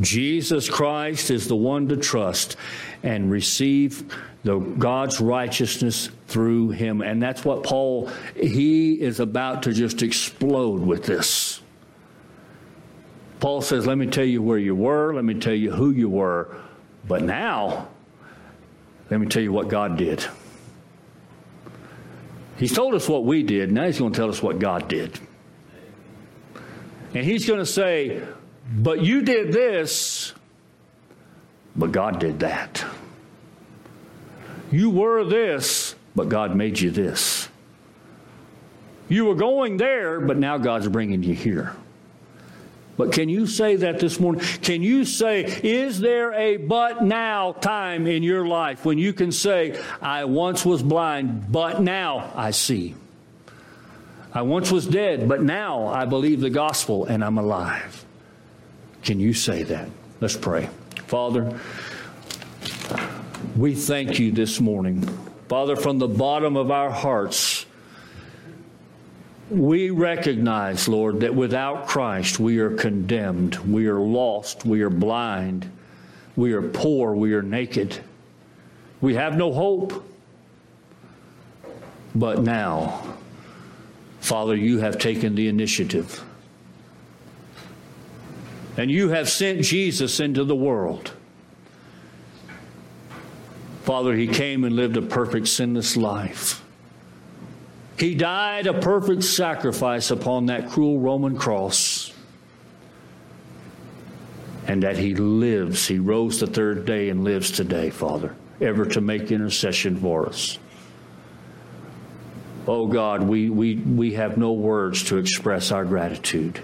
Jesus 0.00 0.68
Christ 0.68 1.30
is 1.30 1.46
the 1.46 1.56
one 1.56 1.88
to 1.88 1.96
trust 1.96 2.56
and 3.02 3.30
receive 3.30 4.14
the 4.44 4.58
God's 4.58 5.20
righteousness 5.20 6.08
through 6.26 6.70
him. 6.70 7.02
And 7.02 7.22
that's 7.22 7.44
what 7.44 7.62
Paul 7.62 8.10
he 8.34 8.94
is 8.94 9.20
about 9.20 9.64
to 9.64 9.72
just 9.72 10.02
explode 10.02 10.80
with 10.80 11.04
this. 11.04 11.60
Paul 13.40 13.60
says, 13.62 13.86
"Let 13.86 13.98
me 13.98 14.06
tell 14.06 14.24
you 14.24 14.42
where 14.42 14.58
you 14.58 14.74
were, 14.74 15.14
let 15.14 15.24
me 15.24 15.34
tell 15.34 15.54
you 15.54 15.70
who 15.70 15.90
you 15.90 16.08
were, 16.08 16.54
but 17.06 17.22
now 17.22 17.88
let 19.10 19.20
me 19.20 19.26
tell 19.26 19.42
you 19.42 19.52
what 19.52 19.68
God 19.68 19.96
did." 19.96 20.24
He's 22.56 22.72
told 22.72 22.94
us 22.94 23.08
what 23.08 23.24
we 23.24 23.42
did. 23.42 23.72
Now 23.72 23.86
he's 23.86 23.98
going 23.98 24.12
to 24.12 24.16
tell 24.16 24.28
us 24.28 24.42
what 24.42 24.58
God 24.58 24.88
did. 24.88 25.18
And 27.14 27.24
he's 27.24 27.46
going 27.46 27.58
to 27.58 27.66
say, 27.66 28.22
but 28.70 29.02
you 29.02 29.22
did 29.22 29.52
this, 29.52 30.32
but 31.74 31.92
God 31.92 32.20
did 32.20 32.40
that. 32.40 32.84
You 34.70 34.90
were 34.90 35.24
this, 35.24 35.94
but 36.14 36.28
God 36.28 36.54
made 36.54 36.78
you 36.78 36.90
this. 36.90 37.48
You 39.08 39.24
were 39.24 39.34
going 39.34 39.76
there, 39.76 40.20
but 40.20 40.36
now 40.36 40.56
God's 40.56 40.88
bringing 40.88 41.22
you 41.24 41.34
here. 41.34 41.74
But 42.96 43.12
can 43.12 43.28
you 43.28 43.46
say 43.46 43.76
that 43.76 43.98
this 43.98 44.20
morning? 44.20 44.42
Can 44.62 44.82
you 44.82 45.04
say, 45.04 45.44
is 45.62 46.00
there 46.00 46.32
a 46.34 46.58
but 46.58 47.02
now 47.02 47.52
time 47.52 48.06
in 48.06 48.22
your 48.22 48.46
life 48.46 48.84
when 48.84 48.98
you 48.98 49.12
can 49.12 49.32
say, 49.32 49.80
I 50.02 50.26
once 50.26 50.64
was 50.66 50.82
blind, 50.82 51.50
but 51.50 51.80
now 51.80 52.30
I 52.36 52.50
see? 52.50 52.94
I 54.32 54.42
once 54.42 54.70
was 54.70 54.86
dead, 54.86 55.28
but 55.28 55.42
now 55.42 55.88
I 55.88 56.04
believe 56.04 56.40
the 56.40 56.50
gospel 56.50 57.06
and 57.06 57.24
I'm 57.24 57.38
alive. 57.38 58.04
Can 59.02 59.18
you 59.20 59.32
say 59.32 59.62
that? 59.64 59.88
Let's 60.20 60.36
pray. 60.36 60.68
Father, 61.06 61.58
we 63.56 63.74
thank 63.74 64.18
you 64.18 64.30
this 64.30 64.60
morning. 64.60 65.02
Father, 65.48 65.74
from 65.74 65.98
the 65.98 66.08
bottom 66.08 66.56
of 66.56 66.70
our 66.70 66.90
hearts, 66.90 67.66
we 69.48 69.90
recognize, 69.90 70.86
Lord, 70.86 71.20
that 71.20 71.34
without 71.34 71.88
Christ 71.88 72.38
we 72.38 72.58
are 72.58 72.70
condemned, 72.70 73.56
we 73.56 73.86
are 73.86 73.98
lost, 73.98 74.64
we 74.64 74.82
are 74.82 74.90
blind, 74.90 75.70
we 76.36 76.52
are 76.52 76.62
poor, 76.62 77.14
we 77.14 77.32
are 77.34 77.42
naked. 77.42 77.98
We 79.00 79.14
have 79.14 79.36
no 79.36 79.52
hope. 79.52 80.06
But 82.14 82.42
now, 82.42 83.16
Father, 84.20 84.54
you 84.54 84.78
have 84.78 84.98
taken 84.98 85.34
the 85.34 85.48
initiative 85.48 86.24
and 88.80 88.90
you 88.90 89.10
have 89.10 89.28
sent 89.28 89.60
Jesus 89.60 90.20
into 90.20 90.42
the 90.42 90.56
world. 90.56 91.12
Father, 93.82 94.14
he 94.14 94.26
came 94.26 94.64
and 94.64 94.74
lived 94.74 94.96
a 94.96 95.02
perfect, 95.02 95.48
sinless 95.48 95.98
life. 95.98 96.64
He 97.98 98.14
died 98.14 98.66
a 98.66 98.80
perfect 98.80 99.24
sacrifice 99.24 100.10
upon 100.10 100.46
that 100.46 100.70
cruel 100.70 100.98
Roman 100.98 101.36
cross. 101.36 102.10
And 104.66 104.82
that 104.82 104.96
he 104.96 105.14
lives, 105.14 105.86
he 105.86 105.98
rose 105.98 106.40
the 106.40 106.46
third 106.46 106.86
day 106.86 107.10
and 107.10 107.22
lives 107.22 107.50
today, 107.50 107.90
Father, 107.90 108.34
ever 108.62 108.86
to 108.86 109.02
make 109.02 109.30
intercession 109.30 109.98
for 109.98 110.26
us. 110.26 110.58
Oh 112.66 112.86
God, 112.86 113.24
we, 113.24 113.50
we, 113.50 113.74
we 113.74 114.14
have 114.14 114.38
no 114.38 114.52
words 114.52 115.04
to 115.04 115.18
express 115.18 115.70
our 115.70 115.84
gratitude. 115.84 116.62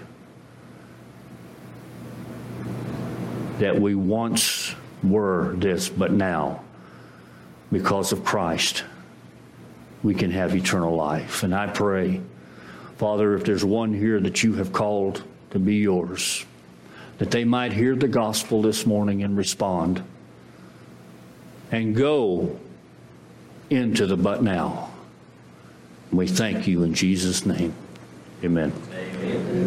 That 3.59 3.79
we 3.79 3.95
once 3.95 4.75
were 5.03 5.53
this, 5.57 5.89
but 5.89 6.11
now, 6.11 6.63
because 7.71 8.11
of 8.11 8.23
Christ, 8.23 8.83
we 10.03 10.13
can 10.13 10.31
have 10.31 10.55
eternal 10.55 10.95
life. 10.95 11.43
And 11.43 11.53
I 11.53 11.67
pray, 11.67 12.21
Father, 12.97 13.35
if 13.35 13.43
there's 13.43 13.65
one 13.65 13.93
here 13.93 14.19
that 14.19 14.43
you 14.43 14.53
have 14.55 14.71
called 14.71 15.23
to 15.51 15.59
be 15.59 15.75
yours, 15.75 16.45
that 17.17 17.31
they 17.31 17.43
might 17.43 17.73
hear 17.73 17.95
the 17.95 18.07
gospel 18.07 18.61
this 18.61 18.85
morning 18.85 19.23
and 19.23 19.35
respond 19.35 20.03
and 21.71 21.95
go 21.95 22.59
into 23.69 24.05
the 24.05 24.15
but 24.15 24.43
now. 24.43 24.91
We 26.11 26.27
thank 26.27 26.67
you 26.67 26.83
in 26.83 26.93
Jesus' 26.93 27.45
name. 27.45 27.73
Amen. 28.43 28.71
Amen. 28.93 29.57